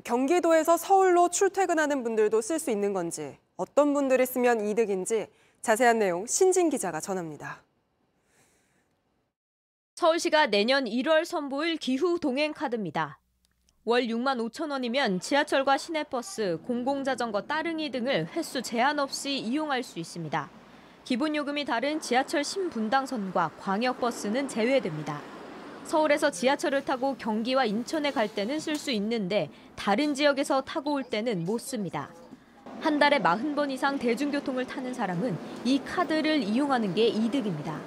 경기도에서 0.02 0.76
서울로 0.76 1.28
출퇴근하는 1.28 2.02
분들도 2.02 2.40
쓸 2.40 2.58
수 2.58 2.72
있는 2.72 2.92
건지 2.92 3.38
어떤 3.56 3.94
분들이 3.94 4.26
쓰면 4.26 4.66
이득인지 4.66 5.28
자세한 5.62 6.00
내용 6.00 6.26
신진 6.26 6.68
기자가 6.68 7.00
전합니다. 7.00 7.62
서울시가 9.94 10.46
내년 10.46 10.86
1월 10.86 11.24
선보일 11.24 11.76
기후 11.76 12.18
동행 12.18 12.52
카드입니다. 12.52 13.20
월 13.88 14.02
6만 14.02 14.36
5천 14.50 14.70
원이면 14.70 15.18
지하철과 15.18 15.78
시내버스, 15.78 16.58
공공자전거 16.66 17.40
따릉이 17.44 17.90
등을 17.90 18.28
횟수 18.36 18.60
제한 18.60 18.98
없이 18.98 19.38
이용할 19.38 19.82
수 19.82 19.98
있습니다. 19.98 20.50
기본 21.06 21.34
요금이 21.34 21.64
다른 21.64 21.98
지하철 21.98 22.44
신분당선과 22.44 23.52
광역버스는 23.58 24.46
제외됩니다. 24.48 25.22
서울에서 25.86 26.30
지하철을 26.30 26.84
타고 26.84 27.16
경기와 27.16 27.64
인천에 27.64 28.10
갈 28.10 28.28
때는 28.28 28.60
쓸 28.60 28.76
수 28.76 28.90
있는데 28.90 29.48
다른 29.74 30.14
지역에서 30.14 30.60
타고 30.60 30.92
올 30.92 31.02
때는 31.02 31.46
못 31.46 31.58
씁니다. 31.58 32.10
한 32.82 32.98
달에 32.98 33.20
40번 33.20 33.70
이상 33.70 33.98
대중교통을 33.98 34.66
타는 34.66 34.92
사람은 34.92 35.38
이 35.64 35.78
카드를 35.78 36.42
이용하는 36.42 36.94
게 36.94 37.06
이득입니다. 37.06 37.80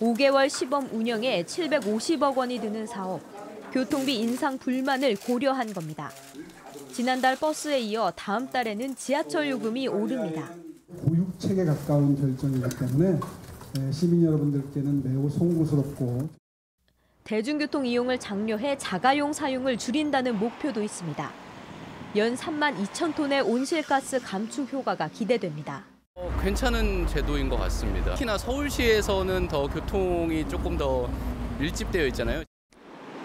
5개월 0.00 0.48
시범 0.48 0.88
운영에 0.90 1.42
750억 1.42 2.34
원이 2.34 2.60
드는 2.60 2.86
사업, 2.86 3.20
교통비 3.78 4.16
인상 4.18 4.58
불만을 4.58 5.14
고려한 5.14 5.72
겁니다. 5.72 6.10
지난달 6.92 7.38
버스에 7.38 7.78
이어 7.78 8.12
다음 8.16 8.50
달에는 8.50 8.96
지하철 8.96 9.48
요금이 9.50 9.86
오릅니다. 9.86 10.50
보육책에 11.04 11.64
가까운 11.64 12.16
결정이기 12.16 12.76
때문에 12.76 13.20
예, 13.78 13.92
시민 13.92 14.24
여러분들께는 14.24 15.04
매우 15.04 15.30
송구스럽고 15.30 16.28
대중교통 17.22 17.86
이용을 17.86 18.18
장려해 18.18 18.78
자가용 18.78 19.32
사용을 19.32 19.78
줄인다는 19.78 20.40
목표도 20.40 20.82
있습니다. 20.82 21.30
연 22.16 22.34
3만 22.34 22.84
2천 22.84 23.14
톤의 23.14 23.42
온실가스 23.42 24.20
감축 24.20 24.72
효과가 24.72 25.06
기대됩니다. 25.06 25.84
어, 26.16 26.36
괜찮은 26.42 27.06
제도인 27.06 27.48
것 27.48 27.56
같습니다. 27.58 28.14
특히나 28.14 28.38
서울시에서는 28.38 29.46
더 29.46 29.68
교통이 29.68 30.48
조금 30.48 30.76
더 30.76 31.08
밀집되어 31.60 32.06
있잖아요. 32.08 32.42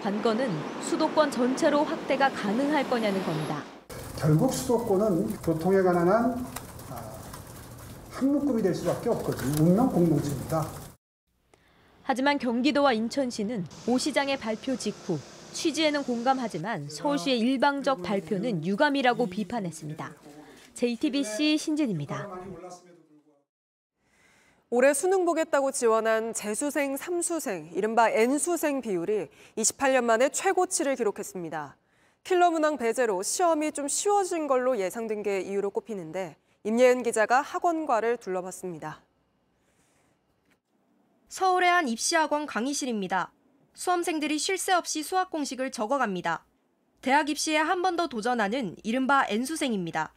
관건은 0.04 0.50
수도권 0.82 1.30
전체로 1.30 1.82
확대가 1.82 2.28
가능할 2.28 2.90
거냐는 2.90 3.24
겁니다. 3.24 3.62
결국 4.18 4.52
수도권은 4.52 5.38
교통에 5.38 5.80
관한 5.80 6.06
한 6.06 6.46
아, 6.90 7.10
항목급이 8.10 8.60
될 8.60 8.74
수밖에 8.74 9.08
없거든요. 9.08 9.64
운명 9.64 9.88
공동체입니다. 9.88 10.68
하지만 12.02 12.38
경기도와 12.38 12.92
인천시는 12.92 13.64
오 13.88 13.96
시장의 13.96 14.36
발표 14.36 14.76
직후 14.76 15.18
취지에는 15.54 16.02
공감하지만 16.02 16.90
서울시의 16.90 17.38
일방적 17.38 18.02
발표는 18.02 18.66
유감이라고 18.66 19.24
비판했습니다. 19.28 20.12
JTBC 20.74 21.56
신진입니다. 21.56 22.28
올해 24.76 24.92
수능 24.92 25.24
보겠다고 25.24 25.70
지원한 25.70 26.32
재수생, 26.34 26.96
삼수생, 26.96 27.70
이른바 27.74 28.10
N수생 28.10 28.80
비율이 28.80 29.28
28년 29.56 30.02
만에 30.02 30.30
최고치를 30.30 30.96
기록했습니다. 30.96 31.76
킬러 32.24 32.50
문항 32.50 32.76
배제로 32.76 33.22
시험이 33.22 33.70
좀 33.70 33.86
쉬워진 33.86 34.48
걸로 34.48 34.76
예상된 34.76 35.22
게 35.22 35.42
이유로 35.42 35.70
꼽히는데 35.70 36.36
임예은 36.64 37.04
기자가 37.04 37.40
학원과를 37.40 38.16
둘러봤습니다. 38.16 39.00
서울의 41.28 41.70
한 41.70 41.86
입시학원 41.86 42.44
강의실입니다. 42.44 43.30
수험생들이 43.74 44.38
쉴 44.38 44.58
새 44.58 44.72
없이 44.72 45.04
수학 45.04 45.30
공식을 45.30 45.70
적어갑니다. 45.70 46.44
대학 47.00 47.30
입시에 47.30 47.58
한 47.58 47.80
번 47.80 47.94
더 47.94 48.08
도전하는 48.08 48.74
이른바 48.82 49.24
N수생입니다. 49.28 50.12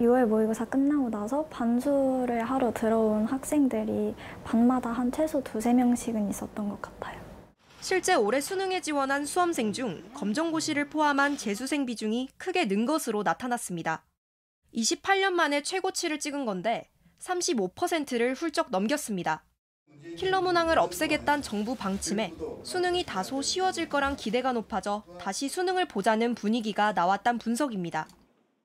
6월 0.00 0.26
모의고사 0.26 0.64
끝나고 0.64 1.08
나서 1.10 1.44
반수를 1.46 2.42
하러 2.42 2.72
들어온 2.72 3.26
학생들이 3.26 4.14
반마다 4.42 4.90
한 4.90 5.12
최소 5.12 5.42
두세 5.42 5.72
명씩은 5.72 6.28
있었던 6.30 6.68
것 6.68 6.82
같아요. 6.82 7.20
실제 7.80 8.14
올해 8.14 8.40
수능에 8.40 8.80
지원한 8.80 9.24
수험생 9.26 9.72
중 9.72 10.02
검정고시를 10.14 10.88
포함한 10.88 11.36
재수생 11.36 11.86
비중이 11.86 12.30
크게 12.38 12.66
는 12.66 12.86
것으로 12.86 13.22
나타났습니다. 13.22 14.04
28년 14.74 15.32
만에 15.32 15.62
최고치를 15.62 16.18
찍은 16.18 16.44
건데 16.46 16.90
35%를 17.20 18.34
훌쩍 18.34 18.70
넘겼습니다. 18.70 19.44
킬러 20.16 20.42
문항을 20.42 20.78
없애겠다는 20.78 21.42
정부 21.42 21.74
방침에 21.74 22.32
수능이 22.62 23.04
다소 23.04 23.42
쉬워질 23.42 23.88
거란 23.88 24.16
기대가 24.16 24.52
높아져 24.52 25.04
다시 25.20 25.48
수능을 25.48 25.86
보자는 25.86 26.34
분위기가 26.34 26.92
나왔단 26.92 27.38
분석입니다. 27.38 28.08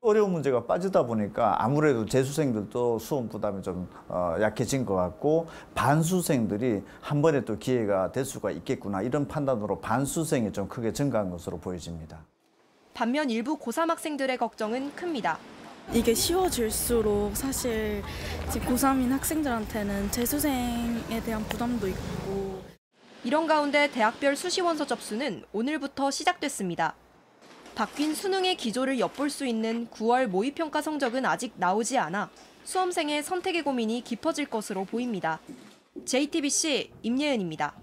어려운 0.02 0.32
문제가 0.32 0.64
빠지다 0.64 1.04
보니까 1.04 1.62
아무래도 1.62 2.06
재수생들도 2.06 3.00
수험 3.00 3.28
부담이 3.28 3.62
좀 3.62 3.90
어, 4.08 4.36
약해진 4.40 4.86
것 4.86 4.96
같고 4.96 5.48
반수생들이 5.76 6.82
한 7.02 7.22
번에 7.22 7.44
또 7.44 7.58
기회가 7.58 8.12
될 8.14 8.24
수가 8.24 8.52
있겠구나 8.52 9.02
이런 9.02 9.28
판단으로 9.28 9.82
반수생이 9.82 10.54
좀 10.54 10.70
크게 10.70 10.94
증가한 10.94 11.30
것으로 11.30 11.58
보여집니다. 11.60 12.20
반면 12.94 13.30
일부 13.30 13.60
고3 13.60 13.88
학생들의 13.88 14.38
걱정은 14.38 14.96
큽니다. 14.96 15.38
이게 15.92 16.14
쉬워질수록 16.14 17.36
사실 17.36 18.02
지금 18.52 18.76
고3인 18.76 19.10
학생들한테는 19.10 20.12
재수생에 20.12 21.22
대한 21.26 21.44
부담도 21.44 21.88
있고 21.90 22.62
이런 23.26 23.48
가운데 23.48 23.92
대학별 23.92 24.38
수시 24.38 24.62
원서 24.62 24.86
접수는 24.86 25.44
오늘부터 25.52 26.10
시작됐습니다. 26.10 26.96
바뀐 27.80 28.14
수능의 28.14 28.58
기조를 28.58 29.00
엿볼 29.00 29.30
수 29.30 29.46
있는 29.46 29.88
9월 29.88 30.28
모의평가 30.28 30.82
성적은 30.82 31.26
아직 31.26 31.54
나오지 31.56 31.98
않아 31.98 32.30
수험생의 32.66 33.24
선택의 33.24 33.62
고민이 33.62 34.04
깊어질 34.04 34.48
것으로 34.48 34.84
보입니다. 34.84 35.40
JTBC 36.04 36.92
임예은입니다. 37.04 37.74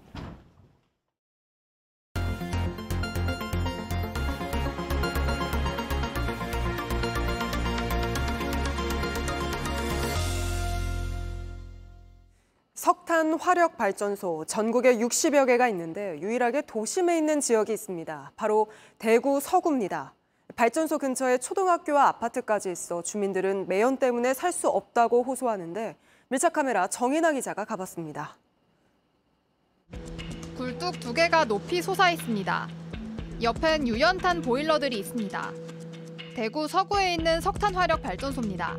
석탄 13.17 13.33
화력 13.33 13.77
발전소 13.77 14.45
전국에 14.45 14.97
60여 14.97 15.47
개가 15.47 15.67
있는데 15.69 16.19
유일하게 16.21 16.61
도심에 16.67 17.17
있는 17.17 17.41
지역이 17.41 17.73
있습니다. 17.73 18.33
바로 18.35 18.67
대구 18.99 19.39
서구입니다. 19.39 20.13
발전소 20.55 20.99
근처에 20.99 21.39
초등학교와 21.39 22.09
아파트까지 22.09 22.71
있어 22.71 23.01
주민들은 23.01 23.67
매연 23.67 23.97
때문에 23.97 24.35
살 24.35 24.51
수 24.51 24.69
없다고 24.69 25.23
호소하는데 25.23 25.95
밀착 26.27 26.53
카메라 26.53 26.85
정인아 26.85 27.31
기자가 27.31 27.65
가봤습니다. 27.65 28.37
굴뚝 30.55 30.99
두 30.99 31.11
개가 31.11 31.45
높이 31.45 31.81
솟아 31.81 32.11
있습니다. 32.11 32.67
옆엔 33.41 33.87
유연탄 33.87 34.43
보일러들이 34.43 34.99
있습니다. 34.99 35.51
대구 36.35 36.67
서구에 36.67 37.15
있는 37.15 37.41
석탄 37.41 37.73
화력 37.73 38.03
발전소입니다. 38.03 38.77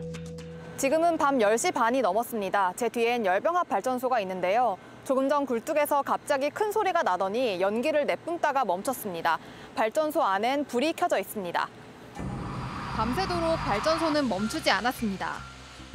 지금은 0.78 1.18
밤 1.18 1.38
10시 1.38 1.74
반이 1.74 2.02
넘었습니다. 2.02 2.72
제 2.76 2.88
뒤엔 2.88 3.26
열병합 3.26 3.68
발전소가 3.68 4.20
있는데요. 4.20 4.78
조금 5.04 5.28
전 5.28 5.44
굴뚝에서 5.44 6.02
갑자기 6.02 6.50
큰 6.50 6.70
소리가 6.70 7.02
나더니 7.02 7.60
연기를 7.60 8.06
내뿜다가 8.06 8.64
멈췄습니다. 8.64 9.40
발전소 9.74 10.22
안엔 10.22 10.66
불이 10.66 10.92
켜져 10.92 11.18
있습니다. 11.18 11.68
밤새도록 12.94 13.56
발전소는 13.56 14.28
멈추지 14.28 14.70
않았습니다. 14.70 15.32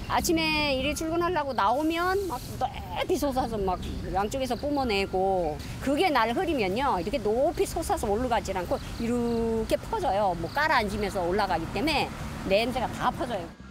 아침에 0.10 0.76
일이 0.76 0.94
출근하려고 0.94 1.54
나오면 1.54 2.28
막 2.28 2.42
높이 2.60 3.16
솟아서 3.16 3.58
막 3.58 3.80
양쪽에서 4.14 4.56
뿜어내고 4.56 5.58
그게 5.82 6.10
날 6.10 6.32
흐리면요 6.32 7.00
이렇게 7.00 7.18
높이 7.20 7.66
솟아서 7.66 8.06
올라가지 8.06 8.52
않고 8.52 8.78
이렇게 9.00 9.78
퍼져요 9.78 10.36
뭐 10.40 10.50
깔아앉으면서 10.52 11.24
올라가기 11.24 11.72
때문에 11.72 12.10
냄새가 12.50 12.88
다 12.88 13.10
퍼져요 13.12 13.62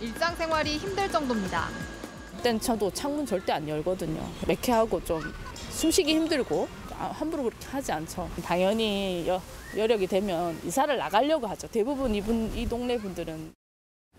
일상생활이 0.00 0.78
힘들 0.78 1.10
정도입니다. 1.10 1.68
그땐 2.36 2.58
저도 2.58 2.90
창문 2.90 3.26
절대 3.26 3.52
안 3.52 3.68
열거든요. 3.68 4.26
매캐하고 4.46 5.04
좀 5.04 5.20
숨쉬기 5.70 6.14
힘들고 6.14 6.68
아, 6.98 7.12
함부로 7.14 7.44
그렇게 7.44 7.66
하지 7.68 7.92
않죠. 7.92 8.28
당연히 8.44 9.24
여, 9.26 9.40
여력이 9.76 10.06
되면 10.06 10.58
이사를 10.64 10.96
나가려고 10.96 11.46
하죠. 11.48 11.68
대부분 11.68 12.14
이분 12.14 12.50
이 12.54 12.66
동네 12.66 12.96
분들은 12.98 13.54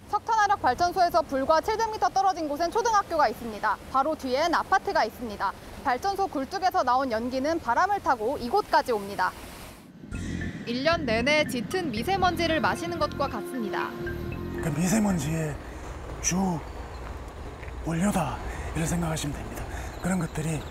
석탄화력 0.10 0.62
발전소에서 0.62 1.22
불과 1.24 1.62
700m 1.62 2.14
떨어진 2.14 2.48
곳엔 2.48 2.70
초등학교가 2.70 3.30
있습니다. 3.30 3.78
바로 3.92 4.14
뒤엔 4.16 4.54
아파트가 4.54 5.06
있습니다. 5.06 5.54
발전소 5.84 6.28
굴뚝에서 6.28 6.84
나온 6.84 7.12
연기는 7.12 7.60
바람을 7.60 8.02
타고 8.02 8.38
이곳까지 8.38 8.92
옵니다. 8.92 9.32
1년 10.68 11.02
내내 11.06 11.48
짙은 11.48 11.92
미세먼지를 11.92 12.60
마시는 12.60 13.00
것과 13.00 13.28
같습니다. 13.28 13.90
그 14.62 14.70
미세먼지에 14.78 15.56
주 16.22 16.60
원료다 17.86 18.38
이렇게 18.74 18.86
생각하시면 18.86 19.36
됩니다. 19.36 19.64
그런 20.02 20.20
것들이 20.20 20.62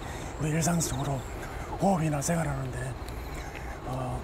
우리 0.41 0.51
일상적으로 0.51 1.21
호흡이나 1.81 2.23
생활하는데 2.23 2.95
어, 3.87 4.21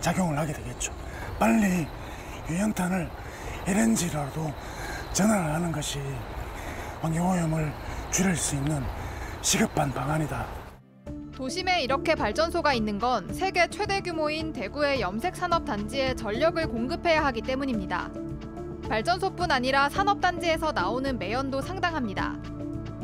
작용을 0.00 0.38
하게 0.38 0.52
되겠죠. 0.52 0.92
빨리 1.38 1.86
유연탄을 2.48 3.08
LNG라도 3.66 4.52
전환을 5.12 5.54
하는 5.54 5.72
것이 5.72 6.00
환경오염을 7.00 7.72
줄일 8.10 8.36
수 8.36 8.56
있는 8.56 8.82
시급한 9.42 9.92
방안이다. 9.92 10.46
도심에 11.34 11.82
이렇게 11.82 12.14
발전소가 12.14 12.72
있는 12.72 12.98
건 12.98 13.32
세계 13.32 13.68
최대 13.68 14.00
규모인 14.00 14.52
대구의 14.52 15.00
염색산업단지에 15.00 16.14
전력을 16.14 16.64
공급해야 16.68 17.24
하기 17.26 17.42
때문입니다. 17.42 18.10
발전소뿐 18.92 19.50
아니라 19.50 19.88
산업단지에서 19.88 20.72
나오는 20.72 21.18
매연도 21.18 21.62
상당합니다. 21.62 22.36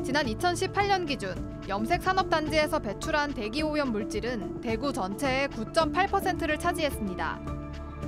지난 0.04 0.26
2018년 0.26 1.06
기준 1.06 1.34
염색 1.66 2.02
산업단지에서 2.02 2.80
배출한 2.80 3.32
대기오염 3.32 3.92
물질은 3.92 4.60
대구 4.60 4.92
전체의 4.92 5.48
9.8%를 5.48 6.58
차지했습니다. 6.58 7.40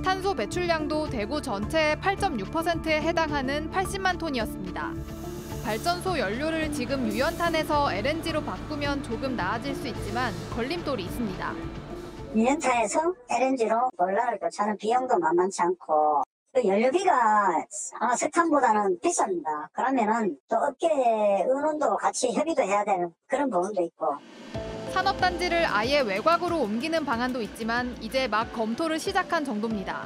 탄소 0.05 0.35
배출량도 0.35 1.09
대구 1.09 1.41
전체의 1.41 1.95
8.6%에 1.95 3.01
해당하는 3.01 3.71
80만 3.71 4.19
톤이었습니다. 4.19 4.93
발전소 5.63 6.19
연료를 6.19 6.71
지금 6.71 7.11
유연탄에서 7.11 7.93
LNG로 7.93 8.43
바꾸면 8.43 9.01
조금 9.01 9.35
나아질 9.35 9.73
수 9.73 9.87
있지만 9.87 10.31
걸림돌이 10.53 11.03
있습니다. 11.05 11.53
유연탄에서 12.35 13.13
LNG로 13.27 13.89
볼라를 13.97 14.37
교체하는 14.37 14.77
비용도 14.77 15.17
만만치 15.17 15.63
않고 15.63 16.21
또 16.53 16.67
연료비가 16.67 17.65
아마 17.99 18.15
석탄보다는 18.15 18.99
비쌉니다. 18.99 19.69
그러면은 19.71 20.37
또 20.49 20.57
업계 20.57 20.89
의논도 20.89 21.95
같이 21.97 22.33
협의도 22.33 22.61
해야 22.63 22.83
되는 22.83 23.09
그런 23.27 23.49
부분도 23.49 23.81
있고 23.83 24.15
산업단지를 24.93 25.65
아예 25.65 26.01
외곽으로 26.01 26.59
옮기는 26.59 27.05
방안도 27.05 27.41
있지만 27.43 27.95
이제 28.01 28.27
막 28.27 28.51
검토를 28.51 28.99
시작한 28.99 29.45
정도입니다. 29.45 30.05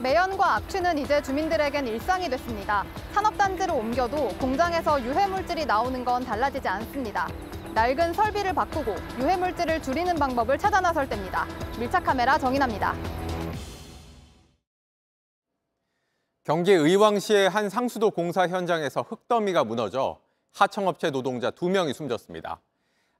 매연과 0.00 0.56
악취는 0.56 0.96
이제 0.98 1.22
주민들에겐 1.22 1.86
일상이 1.86 2.30
됐습니다. 2.30 2.84
산업단지로 3.12 3.74
옮겨도 3.74 4.28
공장에서 4.38 5.00
유해물질이 5.02 5.66
나오는 5.66 6.02
건 6.04 6.24
달라지지 6.24 6.66
않습니다. 6.66 7.28
낡은 7.74 8.14
설비를 8.14 8.54
바꾸고 8.54 8.94
유해물질을 9.18 9.82
줄이는 9.82 10.16
방법을 10.16 10.58
찾아 10.58 10.80
나설 10.80 11.08
때입니다. 11.08 11.46
밀착카메라 11.78 12.38
정인합니다. 12.38 13.21
경기 16.44 16.72
의왕시의 16.72 17.48
한 17.48 17.70
상수도 17.70 18.10
공사 18.10 18.48
현장에서 18.48 19.02
흙더미가 19.02 19.62
무너져 19.62 20.18
하청업체 20.52 21.10
노동자 21.10 21.52
두명이 21.52 21.94
숨졌습니다. 21.94 22.60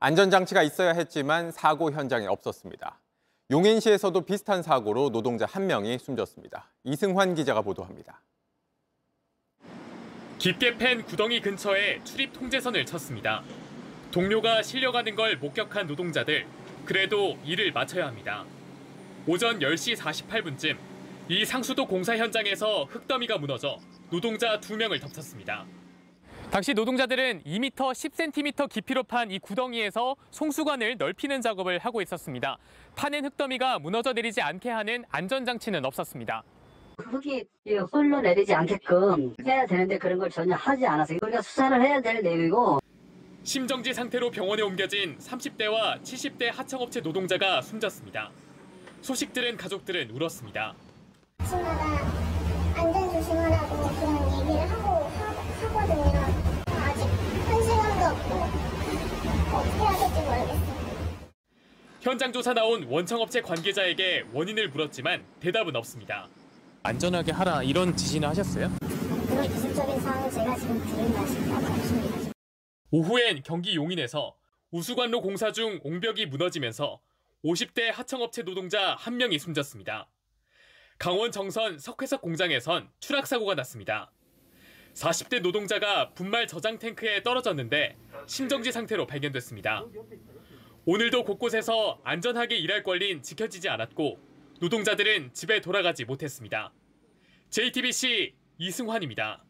안전장치가 0.01 0.65
있어야 0.65 0.93
했지만 0.93 1.53
사고 1.53 1.93
현장에 1.93 2.27
없었습니다. 2.27 2.99
용인시에서도 3.53 4.21
비슷한 4.23 4.65
사고로 4.65 5.11
노동자 5.11 5.47
한명이 5.47 6.01
숨졌습니다. 6.01 6.73
이승환 6.83 7.37
기자가 7.37 7.63
보도합니다. 7.63 8.21
깊게 10.39 10.77
팬 10.77 11.05
구덩이 11.05 11.41
근처에 11.41 12.03
출입 12.03 12.33
통제선을 12.33 12.85
쳤습니다. 12.87 13.45
동료가 14.11 14.65
실려가는 14.65 15.15
걸 15.15 15.37
목격한 15.37 15.87
노동자들, 15.87 16.45
그래도 16.85 17.39
일을 17.45 17.71
마쳐야 17.71 18.09
합니다. 18.09 18.45
오전 19.29 19.61
10시 19.61 19.97
48분쯤 19.97 20.92
이 21.29 21.45
상수도 21.45 21.87
공사 21.87 22.17
현장에서 22.17 22.85
흙더미가 22.85 23.39
무너져 23.39 23.79
노동자 24.11 24.59
두명을 24.61 25.01
덮쳤습니다. 25.01 25.65
당시 26.51 26.75
노동자들은 26.75 27.43
2m 27.45 27.73
10cm 27.75 28.69
깊이로 28.69 29.05
판 29.05 29.31
이 29.31 29.39
구덩이에서 29.39 30.17
송수관을 30.31 30.97
넓히는 30.99 31.41
작업을 31.41 31.79
하고 31.79 32.03
있었습니다. 32.03 32.59
파낸 32.95 33.25
흙더미가 33.25 33.79
무너져 33.79 34.13
내리지 34.13 34.43
않게 34.43 34.69
하는 34.69 35.05
안전장치는 35.11 35.85
없었습니다. 35.87 36.43
흙이 36.99 37.45
홀로 37.91 38.21
내리지 38.21 38.53
않게끔 38.55 39.35
해야 39.47 39.65
되는데 39.67 39.97
그런 39.97 40.19
걸 40.19 40.29
전혀 40.29 40.55
하지 40.55 40.87
않아서 40.87 41.15
우리가 41.23 41.41
수사를 41.41 41.81
해야 41.81 42.01
될 42.03 42.23
내용이고 42.23 42.81
심정지 43.45 43.95
상태로 43.95 44.31
병원에 44.31 44.63
옮겨진 44.63 45.17
30대와 45.19 46.03
70대 46.03 46.53
하청업체 46.53 47.01
노동자가 47.01 47.63
숨졌습니다. 47.63 48.31
소식 49.01 49.33
들은 49.33 49.57
가족들은 49.57 50.11
울었습니다. 50.11 50.75
아침마다 51.43 51.85
안전 52.77 53.13
조심하라고 53.13 53.77
그런 53.77 54.41
얘기를 54.41 54.71
하고 54.71 55.05
하, 55.09 55.33
하거든요. 55.67 56.21
아직 56.67 57.03
한 57.49 57.63
시간도 57.63 58.05
없고 58.07 58.35
어떻게 59.57 59.79
해야 59.79 59.99
될지 59.99 60.21
모르겠어요. 60.21 60.73
현장 62.01 62.33
조사 62.33 62.55
나온 62.55 62.85
원청업체 62.85 63.43
관계자에게 63.43 64.27
원인을 64.33 64.69
물었지만 64.69 65.25
대답은 65.41 65.75
없습니다. 65.77 66.29
안전하게 66.85 67.33
하라 67.33 67.63
이런 67.65 67.97
지시는 67.97 68.29
하셨어요? 68.29 68.71
그런 69.29 69.43
기술적인 69.49 70.01
사항은 70.01 70.31
제가 70.31 70.57
지금 70.57 70.81
드린 70.87 71.13
말씀이 71.13 71.59
없습니다. 71.59 72.33
오후엔 72.93 73.43
경기 73.45 73.75
용인에서 73.75 74.37
우수관로 74.71 75.21
공사 75.21 75.51
중 75.53 75.81
옹벽이 75.83 76.27
무너지면서 76.27 77.01
50대 77.45 77.93
하청업체 77.93 78.43
노동자 78.45 78.95
한 78.95 79.17
명이 79.17 79.39
숨졌습니다. 79.39 80.09
강원 81.03 81.33
정선 81.33 81.81
석회석 81.81 82.23
공장에선 82.23 82.89
추락 83.01 83.27
사고가 83.27 83.57
났습니다. 83.57 84.13
40대 84.95 85.43
노동자가 85.43 86.11
분말 86.11 86.47
저장 86.47 86.79
탱크에 86.79 87.25
떨어졌는데 87.25 87.97
심정지 88.29 88.71
상태로 88.71 89.09
발견됐습니다. 89.09 89.85
오늘도 90.85 91.25
곳곳에서 91.25 91.99
안전하게 92.05 92.57
일할 92.57 92.85
권리는 92.85 93.21
지켜지지 93.21 93.69
않았고 93.69 94.17
노동자들은 94.61 95.35
집에 95.35 95.61
돌아가지 95.61 96.05
못했습니다. 96.05 96.73
JTBC 97.51 98.37
이승환입니다. 98.59 99.45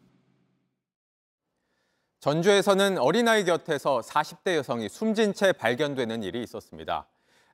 전주에서는 2.19 2.97
어린아이 2.97 3.45
곁에서 3.45 3.99
40대 3.99 4.55
여성이 4.55 4.89
숨진 4.89 5.35
채 5.35 5.51
발견되는 5.51 6.23
일이 6.23 6.41
있었습니다. 6.41 7.07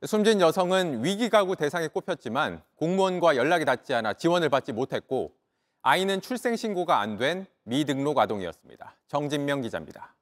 숨진 0.05 0.39
여성은 0.39 1.03
위기 1.03 1.29
가구 1.29 1.55
대상에 1.57 1.87
꼽혔지만 1.89 2.61
공무원과 2.75 3.35
연락이 3.35 3.65
닿지 3.65 3.93
않아 3.93 4.13
지원을 4.13 4.47
받지 4.49 4.71
못했고 4.71 5.33
아이는 5.81 6.21
출생 6.21 6.55
신고가 6.55 6.99
안 6.99 7.17
된 7.17 7.45
미등록 7.63 8.17
아동이었습니다. 8.17 8.97
정진명 9.07 9.61
기자입니다. 9.61 10.15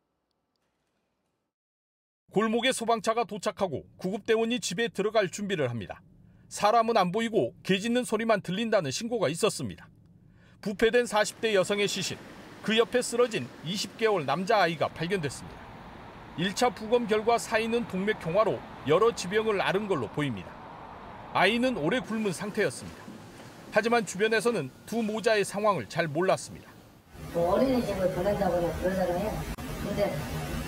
골목에 2.31 2.71
소방차가 2.71 3.23
도착하고 3.23 3.85
구급대원이 3.97 4.59
집에 4.59 4.87
들어갈 4.87 5.29
준비를 5.29 5.69
합니다. 5.69 6.01
사람은 6.49 6.97
안 6.97 7.11
보이고 7.11 7.53
개 7.63 7.77
짖는 7.79 8.03
소리만 8.03 8.41
들린다는 8.41 8.89
신고가 8.91 9.29
있었습니다. 9.29 9.87
부패된 10.61 11.05
40대 11.05 11.53
여성의 11.53 11.87
시신, 11.87 12.17
그 12.63 12.77
옆에 12.77 13.01
쓰러진 13.01 13.47
20개월 13.65 14.25
남자아이가 14.25 14.89
발견됐습니다. 14.89 15.66
1차 16.37 16.73
부검 16.75 17.07
결과 17.07 17.37
사인은 17.37 17.87
동맥 17.87 18.19
경화로 18.19 18.59
여러 18.87 19.13
지병을 19.13 19.59
앓은 19.59 19.87
걸로 19.87 20.07
보입니다. 20.07 20.49
아이는 21.33 21.77
오래 21.77 21.99
굶은 21.99 22.31
상태였습니다. 22.31 23.03
하지만 23.71 24.05
주변에서는 24.05 24.69
두 24.85 25.01
모자의 25.03 25.43
상황을 25.43 25.89
잘 25.89 26.07
몰랐습니다. 26.07 26.69
뭐 27.33 27.53
어린이집을 27.55 28.13
보낸다거나 28.15 28.73
그러잖아요. 28.79 29.43
근데 29.83 30.15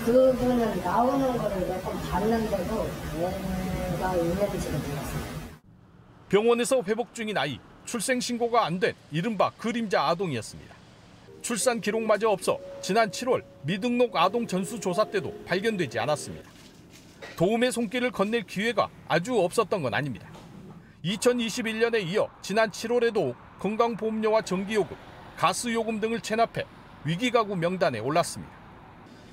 그분은 0.06 0.82
나오는 0.84 1.38
거를 1.38 1.68
몇번 1.68 2.02
봤는데도 2.10 2.90
얘가 3.18 4.16
있는지는 4.16 4.80
몰랐어요. 4.82 5.40
병원에서 6.30 6.84
회복 6.84 7.14
중인 7.14 7.38
아이, 7.38 7.60
출생 7.86 8.20
신고가 8.20 8.66
안 8.66 8.80
된 8.80 8.94
이른바 9.12 9.52
그림자 9.58 10.04
아동이었습니다. 10.08 10.76
출산 11.42 11.82
기록마저 11.82 12.30
없어 12.30 12.60
지난 12.82 13.10
7월 13.10 13.44
미등록 13.64 14.16
아동 14.16 14.46
전수 14.48 14.80
조사 14.80 15.04
때도 15.06 15.44
발견되지 15.46 16.00
않았습니다. 16.00 16.50
도움의 17.38 17.72
손길을 17.72 18.12
건넬 18.12 18.44
기회가 18.44 18.90
아주 19.08 19.40
없었던 19.40 19.82
건 19.82 19.94
아닙니다. 19.94 20.28
2021년에 21.04 22.06
이어 22.08 22.30
지난 22.42 22.70
7월에도 22.70 23.36
건강보험료와 23.60 24.42
전기요금, 24.42 24.96
가스요금 25.38 26.00
등을 26.00 26.22
체납해 26.22 26.66
위기가구 27.06 27.56
명단에 27.56 28.00
올랐습니다. 28.00 28.54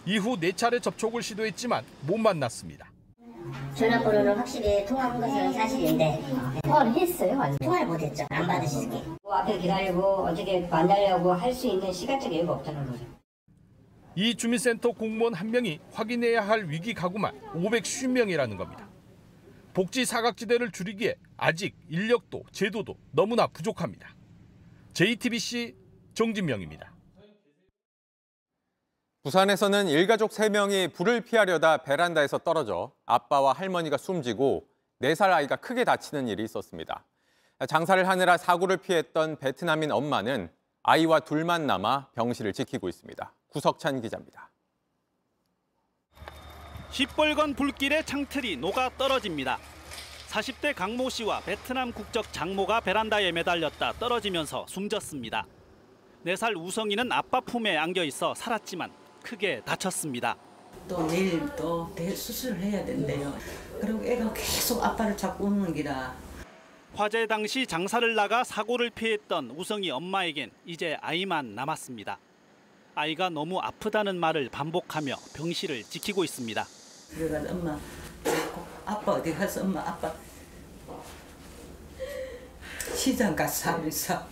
이후 0.04 0.36
4차례 0.36 0.80
접촉을 0.80 1.22
시도했지만 1.22 1.84
못 2.02 2.16
만났습니다. 2.16 2.88
전화번호는 3.74 4.36
확실히 4.36 4.84
통화한 4.86 5.20
것은 5.20 5.52
사실인데 5.52 6.22
통화를 6.64 6.92
했어요? 6.94 7.40
아니 7.40 7.56
통화를 7.58 7.86
못했죠. 7.86 8.24
안 8.30 8.46
받으실게. 8.46 9.02
뭐 9.22 9.34
앞에 9.34 9.58
기다리고 9.58 10.02
어떻게 10.26 10.60
만나려고 10.60 11.32
할 11.32 11.52
수 11.52 11.66
있는 11.66 11.92
시간적 11.92 12.32
여유가 12.34 12.54
없다는 12.54 12.86
거죠. 12.90 13.04
이 14.14 14.34
주민센터 14.34 14.92
공무원 14.92 15.34
한 15.34 15.50
명이 15.50 15.80
확인해야 15.92 16.40
할 16.46 16.68
위기 16.68 16.94
가구만 16.94 17.38
550명이라는 17.54 18.56
겁니다. 18.56 18.88
복지 19.74 20.04
사각지대를 20.06 20.70
줄이기에 20.72 21.16
아직 21.36 21.74
인력도 21.90 22.44
제도도 22.50 22.96
너무나 23.12 23.46
부족합니다. 23.46 24.14
JTBC 24.94 25.74
정진명입니다. 26.14 26.92
부산에서는 29.26 29.88
일가족 29.88 30.30
3명이 30.30 30.92
불을 30.92 31.22
피하려다 31.22 31.78
베란다에서 31.78 32.38
떨어져 32.38 32.92
아빠와 33.06 33.54
할머니가 33.54 33.96
숨지고 33.96 34.68
4살 35.02 35.32
아이가 35.32 35.56
크게 35.56 35.82
다치는 35.82 36.28
일이 36.28 36.44
있었습니다. 36.44 37.04
장사를 37.68 38.06
하느라 38.06 38.36
사고를 38.36 38.76
피했던 38.76 39.40
베트남인 39.40 39.90
엄마는 39.90 40.48
아이와 40.84 41.18
둘만 41.18 41.66
남아 41.66 42.10
병실을 42.14 42.52
지키고 42.52 42.88
있습니다. 42.88 43.34
구석찬 43.48 44.00
기자입니다. 44.00 44.48
시뻘건 46.92 47.54
불길에 47.54 48.04
창틀이 48.04 48.58
녹아 48.58 48.90
떨어집니다. 48.96 49.58
40대 50.28 50.72
강모 50.72 51.10
씨와 51.10 51.40
베트남 51.40 51.90
국적 51.90 52.32
장모가 52.32 52.78
베란다에 52.78 53.32
매달렸다 53.32 53.94
떨어지면서 53.94 54.66
숨졌습니다. 54.68 55.44
4살 56.24 56.56
우성이는 56.56 57.10
아빠 57.10 57.40
품에 57.40 57.76
안겨 57.76 58.04
있어 58.04 58.32
살았지만 58.32 59.05
크게 59.26 59.60
다쳤습니다. 59.64 60.36
또 60.88 61.04
내일 61.08 61.44
또 61.56 61.92
대수술을 61.96 62.60
해야 62.60 62.84
된대요. 62.84 63.36
그리고 63.80 64.04
애가 64.04 64.32
계속 64.32 64.82
아빠를 64.84 65.16
잡고 65.16 65.46
오는 65.46 65.74
기라. 65.74 66.14
화재 66.94 67.26
당시 67.26 67.66
장사를 67.66 68.14
나가 68.14 68.44
사고를 68.44 68.90
피했던 68.90 69.50
우성이 69.50 69.90
엄마에겐 69.90 70.52
이제 70.64 70.96
아이만 71.00 71.56
남았습니다. 71.56 72.18
아이가 72.94 73.28
너무 73.28 73.58
아프다는 73.58 74.18
말을 74.18 74.48
반복하며 74.48 75.16
병실을 75.34 75.82
지키고 75.82 76.22
있습니다. 76.22 76.64
그래가지고 77.10 77.52
엄마 77.52 77.78
자꾸 78.22 78.60
아빠 78.86 79.12
어디 79.12 79.34
가서 79.34 79.62
엄마 79.62 79.80
아빠 79.80 80.14
시장 82.94 83.34
가서 83.34 83.72
하면서 83.72 84.24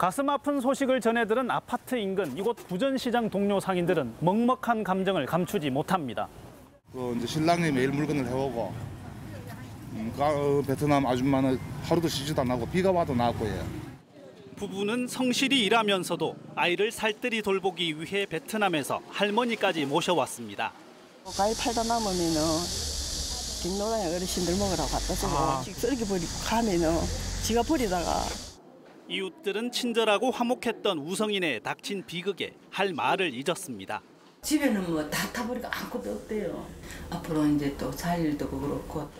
가슴 0.00 0.30
아픈 0.30 0.62
소식을 0.62 0.98
전해들은 1.02 1.50
아파트 1.50 1.94
인근 1.94 2.34
이곳 2.34 2.56
부전시장 2.66 3.28
동료 3.28 3.60
상인들은 3.60 4.14
먹먹한 4.20 4.82
감정을 4.82 5.26
감추지 5.26 5.68
못합니다. 5.68 6.26
그 6.90 7.14
이제 7.18 7.26
신랑이 7.26 7.70
매일 7.70 7.90
물건을 7.90 8.26
해오고 8.26 8.72
음, 9.92 10.14
가- 10.16 10.30
어, 10.30 10.62
베트남 10.66 11.04
아줌마는 11.06 11.60
하루도 11.82 12.08
쉬지도 12.08 12.40
않고 12.40 12.64
비가 12.68 12.90
와도 12.90 13.14
나고 13.14 13.46
예. 13.46 13.60
부부는 14.56 15.06
성실히 15.06 15.66
일하면서도 15.66 16.34
아이를 16.54 16.90
살뜰히 16.92 17.42
돌보기 17.42 18.00
위해 18.00 18.24
베트남에서 18.24 19.02
할머니까지 19.10 19.84
모셔왔습니다. 19.84 20.72
가위 21.36 21.54
팔다 21.54 21.82
남으면은 21.82 22.40
김노랑이 23.62 24.14
어르신들 24.14 24.56
먹으라고 24.56 24.88
갖다 24.88 25.14
주고 25.14 25.36
아. 25.36 25.62
쓰레기 25.62 26.06
버리고 26.06 26.26
가면은 26.46 26.88
지가 27.42 27.62
버리다가 27.64 28.24
이웃들은 29.10 29.72
친절하고 29.72 30.30
화목했던 30.30 30.98
우성인의 31.00 31.64
닥친 31.64 32.06
비극에 32.06 32.54
할 32.70 32.92
말을 32.94 33.34
잊었습니다. 33.34 34.00
집에는 34.42 34.88
뭐 34.88 35.10
다 35.10 35.30
타버리고 35.32 35.66
아무것도 35.66 36.12
없대요. 36.12 36.66
앞으로 37.10 37.44
이제 37.46 37.76
또 37.76 37.90
살 37.92 38.20
일도 38.24 38.48
그렇고 38.48 39.10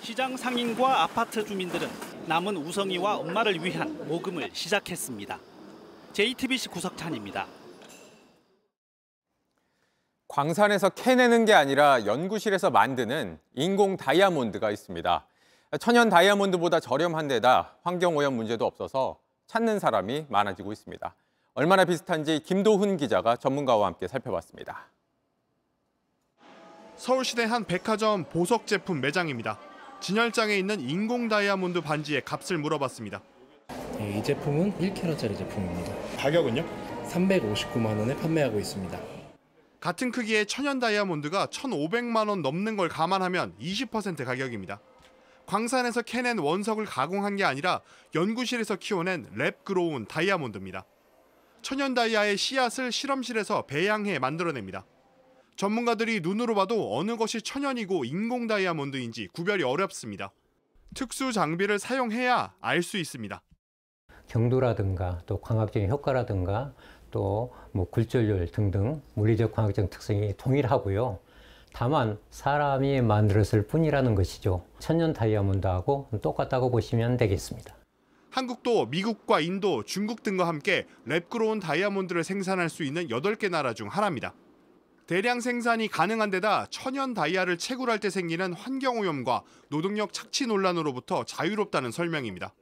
시장 0.00 0.36
상인과 0.36 1.02
아파트 1.02 1.44
주민들은 1.44 1.88
남은 2.26 2.56
우성이와 2.56 3.16
엄마를 3.16 3.62
위한 3.64 4.06
모금을 4.06 4.50
시작했습니다. 4.52 5.40
JTBC 6.12 6.68
구석찬입니다. 6.68 7.48
광산에서 10.28 10.90
캐내는 10.90 11.44
게 11.46 11.52
아니라 11.52 12.06
연구실에서 12.06 12.70
만드는 12.70 13.38
인공 13.54 13.96
다이아몬드가 13.96 14.70
있습니다. 14.70 15.26
천연 15.80 16.08
다이아몬드보다 16.08 16.78
저렴한 16.80 17.28
데다 17.28 17.76
환경오염 17.82 18.34
문제도 18.34 18.64
없어서 18.64 19.18
찾는 19.48 19.80
사람이 19.80 20.26
많아지고 20.28 20.72
있습니다. 20.72 21.14
얼마나 21.54 21.84
비슷한지 21.84 22.40
김도훈 22.44 22.96
기자가 22.96 23.36
전문가와 23.36 23.88
함께 23.88 24.06
살펴봤습니다. 24.06 24.88
서울시내 26.96 27.44
한 27.44 27.64
백화점 27.64 28.24
보석 28.24 28.66
제품 28.66 29.00
매장입니다. 29.00 29.58
진열장에 30.00 30.56
있는 30.56 30.80
인공 30.80 31.28
다이아몬드 31.28 31.80
반지의 31.80 32.24
값을 32.24 32.58
물어봤습니다. 32.58 33.20
이 33.98 34.22
제품은 34.22 34.78
1캐럿짜리 34.78 35.36
제품입니다. 35.36 35.92
가격은요? 36.18 36.64
359만 37.08 37.98
원에 37.98 38.14
판매하고 38.16 38.58
있습니다. 38.58 38.98
같은 39.80 40.10
크기의 40.10 40.46
천연 40.46 40.78
다이아몬드가 40.78 41.46
1,500만 41.46 42.28
원 42.28 42.42
넘는 42.42 42.76
걸 42.76 42.88
감안하면 42.88 43.54
20% 43.60 44.24
가격입니다. 44.24 44.80
광산에서 45.46 46.02
캐낸 46.02 46.38
원석을 46.38 46.84
가공한 46.84 47.36
게 47.36 47.44
아니라 47.44 47.80
연구실에서 48.14 48.76
키워낸 48.76 49.26
랩 49.34 49.64
그로운 49.64 50.06
다이아몬드입니다. 50.06 50.84
천연 51.62 51.94
다이아의 51.94 52.36
씨앗을 52.36 52.92
실험실에서 52.92 53.66
배양해 53.66 54.18
만들어냅니다. 54.18 54.84
전문가들이 55.56 56.20
눈으로 56.20 56.54
봐도 56.54 56.96
어느 56.96 57.16
것이 57.16 57.40
천연이고 57.40 58.04
인공 58.04 58.46
다이아몬드인지 58.46 59.28
구별이 59.32 59.62
어렵습니다. 59.62 60.32
특수 60.94 61.32
장비를 61.32 61.78
사용해야 61.78 62.54
알 62.60 62.82
수 62.82 62.98
있습니다. 62.98 63.40
경도라든가 64.28 65.22
또 65.26 65.40
광학적인 65.40 65.88
효과라든가 65.90 66.74
또 67.10 67.52
뭐 67.76 67.88
굴절률 67.90 68.50
등등 68.52 69.02
물리적 69.14 69.52
광학적 69.52 69.90
특성이 69.90 70.32
동일하고요. 70.38 71.18
다만 71.78 72.16
사람이 72.30 73.02
만들었을 73.02 73.66
뿐이라는 73.66 74.14
것이죠. 74.14 74.64
천연 74.78 75.12
다이아몬드하고 75.12 76.08
똑같다고 76.22 76.70
보시면 76.70 77.18
되겠습니다. 77.18 77.76
한국도 78.30 78.86
미국과 78.86 79.40
인도, 79.40 79.84
중국 79.84 80.22
등과 80.22 80.48
함께 80.48 80.86
랩그로운 81.06 81.60
다이아몬드를 81.60 82.24
생산할 82.24 82.70
수 82.70 82.82
있는 82.82 83.08
8개 83.08 83.50
나라 83.50 83.74
중 83.74 83.88
하나입니다. 83.88 84.32
대량 85.06 85.40
생산이 85.40 85.88
가능한 85.88 86.30
데다 86.30 86.64
천연 86.70 87.12
다이아를 87.12 87.58
채굴할 87.58 88.00
때 88.00 88.08
생기는 88.08 88.54
환경오염과 88.54 89.42
노동력 89.68 90.14
착취 90.14 90.46
논란으로부터 90.46 91.24
자유롭다는 91.24 91.90
설명입니다. 91.90 92.54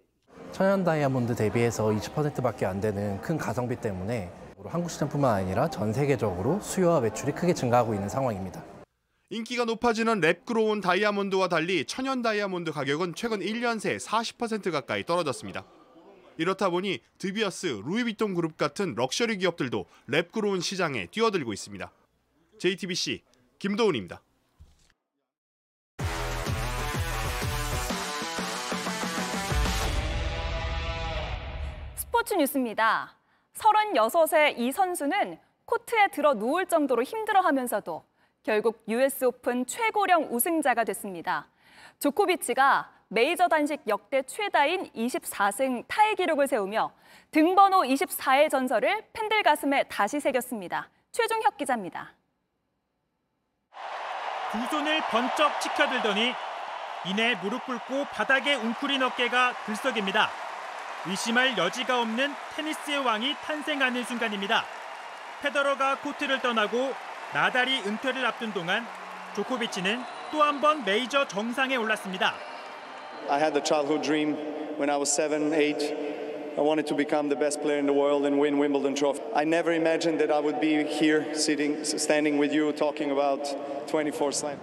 천연 0.51 0.83
다이아몬드 0.83 1.37
대비해서 1.37 1.87
20%밖에 1.87 2.67
안 2.67 2.81
되는 2.81 3.21
큰 3.21 3.39
가성비 3.39 3.77
때문에 3.77 4.33
한국 4.67 4.91
시장뿐만 4.91 5.33
아니라 5.37 5.71
전 5.71 5.93
세계적으로 5.93 6.59
수요와 6.59 6.99
매출이 6.99 7.31
크게 7.31 7.55
증가하고 7.55 7.95
있는 7.95 8.09
상황입니다. 8.09 8.74
인기가 9.31 9.65
높아지는 9.65 10.21
lab-grown 10.21 10.83
다이아몬드와 10.83 11.49
달리 11.49 11.87
천연 11.87 12.21
다이아몬드 12.21 12.73
가격은 12.73 13.15
최근 13.15 13.41
1년 13.41 13.81
새 13.81 13.97
40% 13.97 14.71
가까이 14.71 15.05
떨어졌습니다. 15.05 15.65
이렇다 16.37 16.69
보니 16.69 17.01
드비어스, 17.17 17.83
루이비통 17.87 18.35
그룹 18.35 18.59
같은 18.59 18.95
럭셔리 18.95 19.39
기업들도 19.39 19.87
lab-grown 20.11 20.61
시장에 20.61 21.07
뛰어들고 21.07 21.55
있습니다. 21.55 21.91
JTBC 22.59 23.23
김도훈입니다. 23.59 24.21
스포츠 31.97 32.35
뉴스입니다. 32.35 33.17
36의 33.55 34.59
이 34.59 34.71
선수는 34.71 35.39
코트에 35.65 36.09
들어 36.09 36.35
누울 36.35 36.67
정도로 36.67 37.03
힘들어하면서도 37.03 38.05
결국 38.45 38.85
US 38.89 39.25
오픈 39.25 39.65
최고령 39.67 40.29
우승자가 40.31 40.85
됐습니다. 40.85 41.49
조코비치가 41.99 42.91
메이저 43.09 43.49
단식 43.49 43.81
역대 43.89 44.23
최다인 44.23 44.91
24승 44.93 45.85
타의 45.89 46.15
기록을 46.15 46.47
세우며 46.47 46.93
등번호 47.31 47.83
24의 47.83 48.51
전설을 48.51 49.07
팬들 49.15 49.43
가슴에 49.43 49.85
다시 49.85 50.21
새겼습니다. 50.21 50.91
최종혁 51.13 51.57
기자입니다. 51.57 52.13
두 54.53 54.59
손을 54.71 55.01
번쩍 55.11 55.61
치켜들더니 55.61 56.35
이내 57.07 57.35
무릎 57.37 57.65
꿇고 57.65 58.05
바닥에 58.13 58.55
웅크린 58.57 59.03
어깨가 59.03 59.55
들썩입니다. 59.65 60.29
의심할 61.07 61.57
여지가 61.57 62.01
없는 62.01 62.35
테니스의 62.57 62.99
왕이 62.99 63.37
탄생하는 63.43 64.05
순간입니다. 64.05 64.65
페더러가 65.41 65.97
코트를 66.01 66.41
떠나고 66.41 66.93
나달이 67.35 67.81
은퇴를 67.85 68.25
앞둔 68.27 68.53
동안 68.53 68.87
조코비치는 69.35 70.01
또 70.31 70.43
한 70.43 70.61
번 70.61 70.85
메이저 70.85 71.27
정상에 71.27 71.77
올랐습니다. 71.77 72.35
I 73.29 73.39
had 73.41 73.53
the 73.55 73.63
childhood 73.65 74.03
dream 74.03 74.35
when 74.79 74.89
I 74.91 74.97
was 74.97 75.11
seven, 75.11 75.53
eight. 75.53 75.83
I 76.57 76.63
wanted 76.63 76.87
to 76.87 76.97
become 76.97 77.29
the 77.29 77.39
best 77.39 77.61
player 77.61 77.79
in 77.79 77.87
the 77.87 77.95
world 77.95 78.25
and 78.27 78.39
win 78.39 78.59
Wimbledon 78.59 78.95
trophy. 78.95 79.21
I 79.35 79.43
never 79.45 79.73
imagined 79.75 80.21
that 80.23 80.31
I 80.31 80.39
would 80.39 80.61
be 80.61 80.85
here, 80.87 81.27
sitting, 81.35 81.83
standing 81.85 82.39
with 82.39 82.55
you, 82.55 82.71
talking 82.73 83.11
about 83.11 83.43
24 83.91 84.31
slam. 84.33 84.59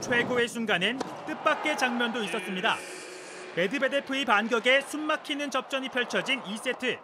최고의 0.00 0.48
순간엔 0.48 0.98
뜻밖의 1.26 1.78
장면도 1.78 2.22
있었습니다. 2.24 2.76
메드베데프의 3.56 4.26
반격에 4.26 4.82
숨막히는 4.82 5.50
접전이 5.50 5.88
펼쳐진 5.88 6.42
2세트. 6.42 6.98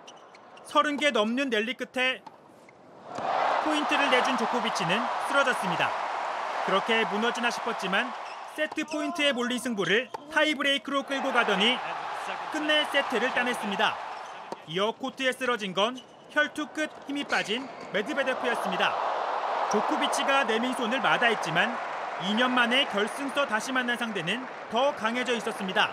30개 0.67 1.11
넘는 1.13 1.49
랠리 1.49 1.75
끝에 1.75 2.21
포인트를 3.65 4.11
내준 4.11 4.37
조코비치는 4.37 5.01
쓰러졌습니다. 5.29 5.91
그렇게 6.67 7.05
무너지나 7.07 7.51
싶었지만 7.51 8.13
세트 8.57 8.85
포인트에 8.85 9.33
몰린 9.33 9.59
승부를 9.59 10.11
타이브레이크로 10.33 11.05
끌고 11.05 11.33
가더니 11.33 11.77
끝내 12.53 12.85
세트를 12.85 13.33
따냈습니다. 13.35 13.97
이어 14.69 14.93
코트에 14.93 15.33
쓰러진 15.33 15.75
건 15.75 15.99
혈투 16.31 16.69
끝 16.69 16.91
힘이 17.07 17.25
빠진 17.25 17.67
메드베데프였습니다. 17.93 18.95
조코비치가 19.73 20.45
내민 20.45 20.75
손을 20.75 21.01
마다했지만 21.01 21.77
2년 22.21 22.51
만에 22.51 22.85
결승서 22.87 23.47
다시 23.47 23.73
만난 23.73 23.97
상대는 23.97 24.47
더 24.71 24.95
강해져 24.95 25.35
있었습니다. 25.35 25.91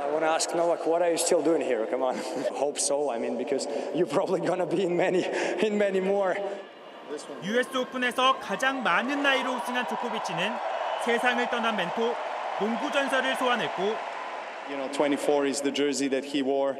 I 0.00 0.08
want 0.08 0.24
to 0.24 0.32
ask 0.32 0.54
Novak, 0.54 0.86
what 0.86 1.02
are 1.02 1.10
you 1.10 1.18
still 1.18 1.42
doing 1.42 1.62
here? 1.62 1.86
Come 1.86 2.02
on. 2.02 2.16
Hope 2.58 2.78
so. 2.78 3.10
I 3.12 3.18
mean, 3.18 3.36
because 3.36 3.68
you're 3.94 4.06
probably 4.06 4.40
gonna 4.40 4.66
be 4.66 4.84
in 4.84 4.96
many, 4.96 5.22
in 5.62 5.76
many 5.78 6.00
more. 6.00 6.34
US 7.44 7.76
오픈에서 7.76 8.38
가장 8.40 8.82
많은 8.82 9.22
나이로 9.22 9.56
우승한 9.56 9.86
조코비치는 9.88 10.52
세상을 11.04 11.50
떠난 11.50 11.76
멘토 11.76 12.14
농구 12.58 12.90
전설을 12.90 13.36
소환했고 13.36 13.82
You 14.68 14.76
know, 14.78 14.88
24 14.88 15.46
is 15.46 15.60
the 15.60 15.72
jersey 15.72 16.08
that 16.08 16.24
he 16.24 16.40
wore 16.42 16.76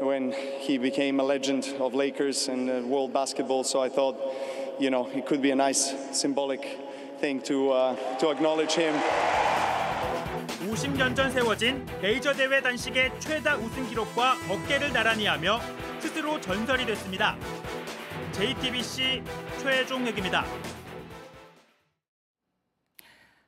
when 0.00 0.32
he 0.32 0.78
became 0.78 1.18
a 1.18 1.24
legend 1.24 1.74
of 1.80 1.94
Lakers 1.94 2.48
and 2.48 2.68
uh, 2.70 2.86
world 2.86 3.12
basketball. 3.12 3.64
So 3.64 3.82
I 3.82 3.88
thought, 3.88 4.16
you 4.78 4.90
know, 4.90 5.08
it 5.14 5.24
could 5.26 5.40
be 5.40 5.50
a 5.50 5.56
nice 5.56 5.94
symbolic 6.12 6.60
thing 7.18 7.40
to 7.48 7.72
uh, 7.72 7.96
to 8.20 8.30
acknowledge 8.30 8.74
him. 8.74 8.94
50년 10.68 11.16
전 11.16 11.30
세워진 11.30 11.86
레이저 12.02 12.34
대회 12.34 12.60
단식의 12.60 13.12
최다 13.18 13.56
우승 13.56 13.88
기록과 13.88 14.36
어깨를 14.48 14.92
나란히 14.92 15.26
하며 15.26 15.58
스스로 16.00 16.40
전설이 16.40 16.84
됐습니다. 16.84 17.36
JTBC 18.36 19.24
최종혁입니다. 19.62 20.44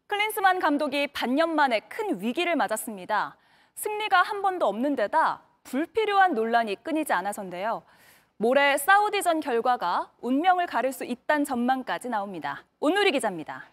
클린스만 0.06 0.60
감독이 0.60 1.08
반년 1.08 1.54
만에 1.54 1.80
큰 1.80 2.22
위기를 2.22 2.56
맞았습니다. 2.56 3.36
승리가 3.74 4.22
한 4.22 4.40
번도 4.40 4.66
없는 4.66 4.96
데다 4.96 5.42
불필요한 5.64 6.32
논란이 6.32 6.82
끊이지 6.82 7.12
않아서인데요. 7.12 7.82
모레 8.38 8.78
사우디전 8.78 9.40
결과가 9.40 10.10
운명을 10.22 10.64
가릴 10.64 10.94
수 10.94 11.04
있다는 11.04 11.44
전망까지 11.44 12.08
나옵니다. 12.08 12.64
온누리 12.80 13.12
기자입니다. 13.12 13.66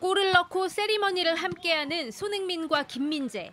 골을 0.00 0.32
넣고 0.32 0.68
세리머니를 0.68 1.34
함께하는 1.34 2.10
손흥민과 2.10 2.84
김민재. 2.84 3.52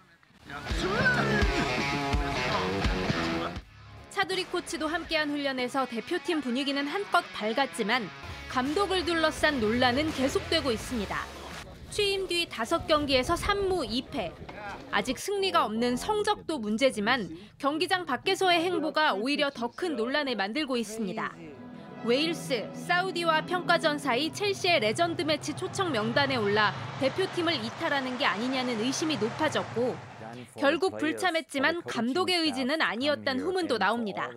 차두리 4.15 4.45
코치도 4.45 4.87
함께한 4.87 5.29
훈련에서 5.29 5.87
대표팀 5.87 6.39
분위기는 6.39 6.87
한껏 6.87 7.21
밝았지만 7.33 8.09
감독을 8.47 9.03
둘러싼 9.03 9.59
논란은 9.59 10.09
계속되고 10.13 10.71
있습니다. 10.71 11.17
취임 11.89 12.25
뒤 12.25 12.47
5경기에서 12.47 13.35
3무 13.35 13.85
2패. 13.85 14.31
아직 14.89 15.19
승리가 15.19 15.65
없는 15.65 15.97
성적도 15.97 16.59
문제지만 16.59 17.29
경기장 17.57 18.05
밖에서의 18.05 18.63
행보가 18.63 19.15
오히려 19.15 19.49
더 19.49 19.67
큰 19.67 19.97
논란을 19.97 20.37
만들고 20.37 20.77
있습니다. 20.77 21.33
웨일스, 22.05 22.69
사우디와 22.73 23.47
평가전 23.47 23.99
사이 23.99 24.31
첼시의 24.31 24.79
legend 24.79 25.23
match 25.23 25.53
초청 25.57 25.91
명단에 25.91 26.37
올라 26.37 26.73
대표팀을 27.01 27.55
이탈하는 27.55 28.17
게 28.17 28.25
아니냐는 28.25 28.79
의심이 28.79 29.17
높아졌고 29.17 30.14
결국 30.57 30.97
불참했지만 30.97 31.81
감독의 31.83 32.37
의지는 32.37 32.81
아니었다는 32.81 33.43
후문도 33.43 33.77
나옵니다. 33.77 34.29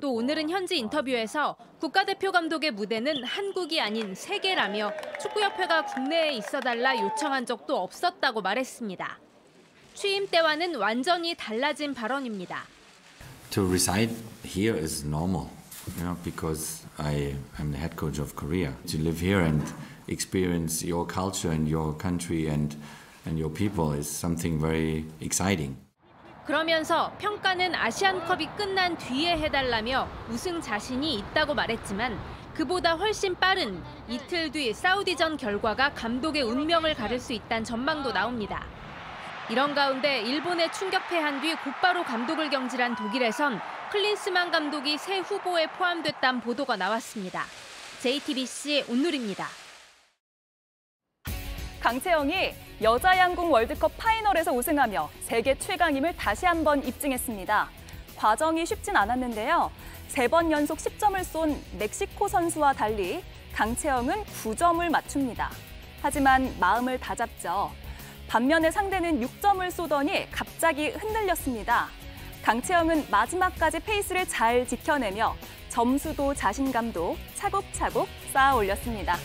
또 0.00 0.14
오늘은 0.14 0.50
현지 0.50 0.78
인터뷰에서 0.78 1.56
국가대표 1.80 2.32
감독의 2.32 2.72
무대는 2.72 3.24
한국이 3.24 3.80
아닌 3.80 4.14
세계라며 4.14 4.92
축구협회가 5.20 5.86
국내에 5.86 6.32
있어달라 6.34 6.98
요청한 7.00 7.46
적도 7.46 7.78
없었다고 7.78 8.40
말했습니다. 8.42 9.18
취임 9.94 10.26
때와는 10.28 10.76
완전히 10.76 11.34
달라진 11.34 11.94
발언입니다. 11.94 12.64
To 13.50 13.66
reside 13.66 14.14
here 14.44 14.74
is 14.74 15.04
normal, 15.04 15.48
you 15.96 16.04
know, 16.04 16.16
because 16.24 16.86
I 16.96 17.36
am 17.60 17.72
the 17.72 17.78
head 17.78 17.96
coach 17.96 18.18
of 18.18 18.34
Korea. 18.34 18.72
To 18.86 18.98
live 18.98 19.20
here 19.20 19.40
and 19.40 19.62
experience 20.08 20.82
your 20.82 21.06
culture 21.06 21.52
and 21.52 21.68
your 21.68 21.96
country 21.98 22.48
and 22.48 22.76
and 23.26 23.38
your 23.38 23.52
people 23.52 23.96
is 23.96 24.08
something 24.08 24.60
very 24.60 25.04
exciting. 25.20 25.76
그러면서 26.46 27.12
평가는 27.18 27.74
아시안컵이 27.74 28.48
끝난 28.56 28.98
뒤에 28.98 29.38
해달라며 29.38 30.08
우승 30.28 30.60
자신이 30.60 31.14
있다고 31.14 31.54
말했지만 31.54 32.18
그보다 32.54 32.94
훨씬 32.94 33.34
빠른 33.36 33.82
이틀 34.08 34.50
뒤 34.50 34.74
사우디전 34.74 35.36
결과가 35.36 35.94
감독의 35.94 36.42
운명을 36.42 36.94
가릴 36.94 37.20
수 37.20 37.32
있다는 37.32 37.64
전망도 37.64 38.12
나옵니다. 38.12 38.66
이런 39.48 39.74
가운데 39.74 40.20
일본에 40.22 40.70
충격패한 40.70 41.42
뒤 41.42 41.54
곧바로 41.56 42.04
감독을 42.04 42.50
경질한 42.50 42.96
독일에선 42.96 43.60
클린스만 43.90 44.50
감독이 44.50 44.98
새 44.98 45.18
후보에 45.18 45.66
포함됐다는 45.68 46.40
보도가 46.40 46.76
나왔습니다. 46.76 47.44
JTBC 48.00 48.86
온누리입니다. 48.88 49.46
강채영이 51.82 52.54
여자 52.82 53.18
양궁 53.18 53.50
월드컵 53.50 53.90
파이널에서 53.98 54.52
우승하며 54.52 55.10
세계 55.22 55.58
최강임을 55.58 56.14
다시 56.16 56.46
한번 56.46 56.80
입증했습니다. 56.86 57.68
과정이 58.16 58.64
쉽진 58.64 58.94
않았는데요. 58.96 59.68
세 60.06 60.28
번 60.28 60.52
연속 60.52 60.78
10점을 60.78 61.24
쏜 61.24 61.60
멕시코 61.80 62.28
선수와 62.28 62.72
달리 62.74 63.20
강채영은 63.52 64.22
9점을 64.22 64.88
맞춥니다. 64.90 65.50
하지만 66.00 66.54
마음을 66.60 67.00
다잡죠. 67.00 67.72
반면에 68.28 68.70
상대는 68.70 69.20
6점을 69.26 69.68
쏘더니 69.72 70.30
갑자기 70.30 70.90
흔들렸습니다. 70.90 71.88
강채영은 72.44 73.08
마지막까지 73.10 73.80
페이스를 73.80 74.24
잘 74.28 74.64
지켜내며 74.68 75.34
점수도 75.68 76.32
자신감도 76.32 77.16
차곡차곡 77.34 78.06
쌓아 78.32 78.54
올렸습니다. 78.54 79.16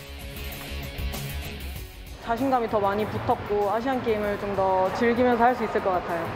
자신감이 2.28 2.68
더 2.68 2.78
많이 2.78 3.06
붙었고 3.06 3.70
아시안 3.72 4.02
게임을 4.02 4.38
좀 4.38 4.54
더 4.54 4.92
즐기면서 4.94 5.44
할 5.44 5.54
수 5.56 5.64
있을 5.64 5.82
것 5.82 5.90
같아요. 5.92 6.26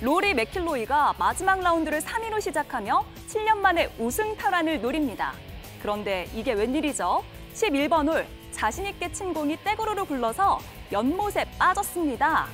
로리 0.00 0.32
맥킬로이가 0.32 1.16
마지막 1.18 1.60
라운드를 1.60 2.00
3위로 2.00 2.40
시작하며 2.40 3.04
7년 3.28 3.58
만에 3.58 3.90
우승 3.98 4.34
탈환을 4.36 4.80
노립니다. 4.80 5.34
그런데 5.82 6.28
이게 6.34 6.54
웬일이죠? 6.54 7.22
11번 7.52 8.08
홀 8.10 8.26
자신 8.52 8.86
있게 8.86 9.12
친 9.12 9.34
공이 9.34 9.58
떼구르르 9.62 10.06
굴러서 10.06 10.60
연못에 10.92 11.44
빠졌습니다. 11.58 12.46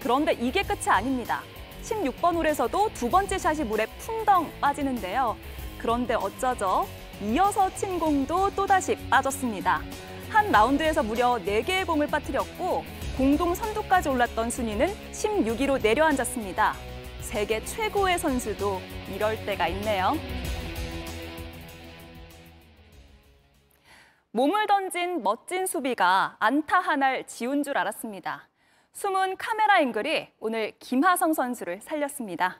그런데 0.00 0.32
이게 0.34 0.62
끝이 0.62 0.88
아닙니다. 0.88 1.40
16번 1.82 2.36
홀에서도 2.36 2.90
두 2.94 3.10
번째 3.10 3.36
샷이 3.36 3.64
물에 3.64 3.86
풍덩 3.98 4.48
빠지는데요. 4.60 5.36
그런데 5.78 6.14
어쩌죠? 6.14 6.86
이어서 7.22 7.74
친 7.74 7.98
공도 7.98 8.50
또다시 8.50 8.96
빠졌습니다. 9.08 9.80
한 10.28 10.52
라운드에서 10.52 11.02
무려 11.02 11.38
4개의 11.38 11.86
공을 11.86 12.08
빠뜨렸고 12.08 12.84
공동 13.16 13.54
선두까지 13.54 14.10
올랐던 14.10 14.50
순위는 14.50 14.88
16위로 15.12 15.80
내려앉았습니다. 15.80 16.74
세계 17.20 17.64
최고의 17.64 18.18
선수도 18.18 18.80
이럴 19.14 19.44
때가 19.46 19.68
있네요. 19.68 20.14
몸을 24.32 24.66
던진 24.66 25.22
멋진 25.22 25.66
수비가 25.66 26.36
안타 26.38 26.78
하나를 26.78 27.24
지운 27.24 27.62
줄 27.62 27.78
알았습니다. 27.78 28.48
숨은 28.92 29.38
카메라 29.38 29.80
앵글이 29.80 30.28
오늘 30.38 30.72
김하성 30.78 31.32
선수를 31.32 31.80
살렸습니다. 31.80 32.58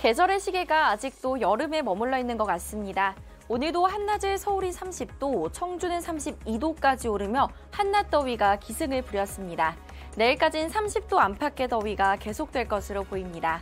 계절의 0.00 0.40
시계가 0.40 0.88
아직도 0.92 1.42
여름에 1.42 1.82
머물러 1.82 2.18
있는 2.18 2.38
것 2.38 2.46
같습니다. 2.46 3.14
오늘도 3.48 3.84
한낮에 3.84 4.38
서울이 4.38 4.70
30도, 4.70 5.52
청주는 5.52 5.98
32도까지 5.98 7.12
오르며 7.12 7.50
한낮 7.70 8.10
더위가 8.10 8.56
기승을 8.60 9.02
부렸습니다. 9.02 9.76
내일까지는 10.16 10.70
30도 10.70 11.18
안팎의 11.18 11.68
더위가 11.68 12.16
계속될 12.16 12.66
것으로 12.66 13.04
보입니다. 13.04 13.60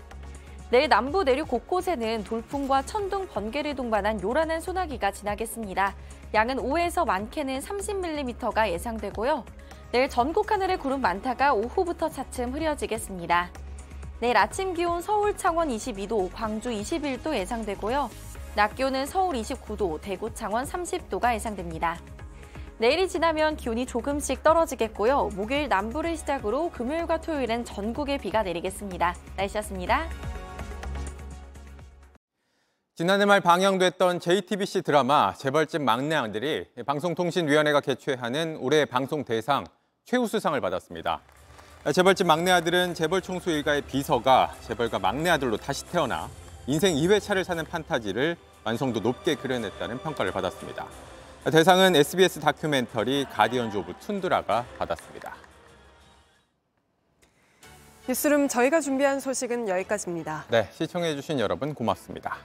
내일 0.71 0.89
남부 0.89 1.25
내륙 1.25 1.49
곳곳에는 1.49 2.23
돌풍과 2.23 2.83
천둥, 2.83 3.27
번개를 3.27 3.75
동반한 3.75 4.23
요란한 4.23 4.61
소나기가 4.61 5.11
지나겠습니다. 5.11 5.97
양은 6.35 6.59
5에서 6.59 7.05
많게는 7.05 7.59
30mm가 7.59 8.71
예상되고요. 8.71 9.45
내일 9.91 10.09
전국 10.09 10.53
하늘에 10.53 10.77
구름 10.77 11.01
많다가 11.01 11.53
오후부터 11.53 12.09
차츰 12.09 12.53
흐려지겠습니다. 12.53 13.51
내일 14.21 14.37
아침 14.37 14.75
기온 14.75 15.01
서울, 15.01 15.37
창원 15.37 15.69
22도, 15.69 16.29
광주 16.33 16.71
21도 16.71 17.37
예상되고요. 17.37 18.11
낮 18.57 18.75
기온은 18.75 19.07
서울 19.07 19.37
29도, 19.37 20.01
대구, 20.01 20.35
창원 20.35 20.65
30도가 20.65 21.35
예상됩니다. 21.35 22.01
내일이 22.79 23.09
지나면 23.09 23.57
기온이 23.57 23.87
조금씩 23.87 24.43
떨어지겠고요. 24.43 25.31
목요일 25.37 25.69
남부를 25.69 26.17
시작으로 26.17 26.71
금요일과 26.71 27.21
토요일엔 27.21 27.65
전국에 27.65 28.19
비가 28.19 28.43
내리겠습니다. 28.43 29.15
날씨였습니다. 29.37 30.09
지난해 32.97 33.25
말 33.25 33.41
방영됐던 33.41 34.19
JTBC 34.19 34.83
드라마 34.83 35.33
재벌집 35.35 35.83
막내 35.83 36.17
아들이 36.17 36.67
방송통신위원회가 36.85 37.81
개최하는 37.81 38.59
올해 38.61 38.85
방송 38.85 39.25
대상 39.25 39.65
최우수상을 40.05 40.61
받았습니다. 40.61 41.21
재벌집 41.93 42.27
막내 42.27 42.51
아들은 42.51 42.93
재벌 42.95 43.23
총수 43.23 43.51
일가의 43.51 43.83
비서가 43.83 44.55
재벌가 44.67 44.99
막내 44.99 45.31
아들로 45.31 45.57
다시 45.57 45.87
태어나 45.87 46.29
인생 46.67 46.95
2회차를 46.95 47.45
사는 47.45 47.65
판타지를 47.65 48.37
완성도 48.63 49.01
높게 49.01 49.35
그려냈다는 49.35 49.99
평가를 49.99 50.33
받았습니다. 50.33 50.87
대상은 51.51 51.97
SBS 51.97 52.41
다큐멘터리 52.41 53.25
Guardians 53.33 53.77
of 53.79 53.95
Tundra가 54.01 54.67
받았습니다. 54.79 55.35
뉴스룸 58.07 58.49
저희가 58.49 58.81
준비한 58.81 59.21
소식은 59.21 59.69
여기까지입니다. 59.69 60.45
네, 60.49 60.69
시청해주신 60.73 61.41
여러분 61.41 61.73
고맙습니다. 61.73 62.37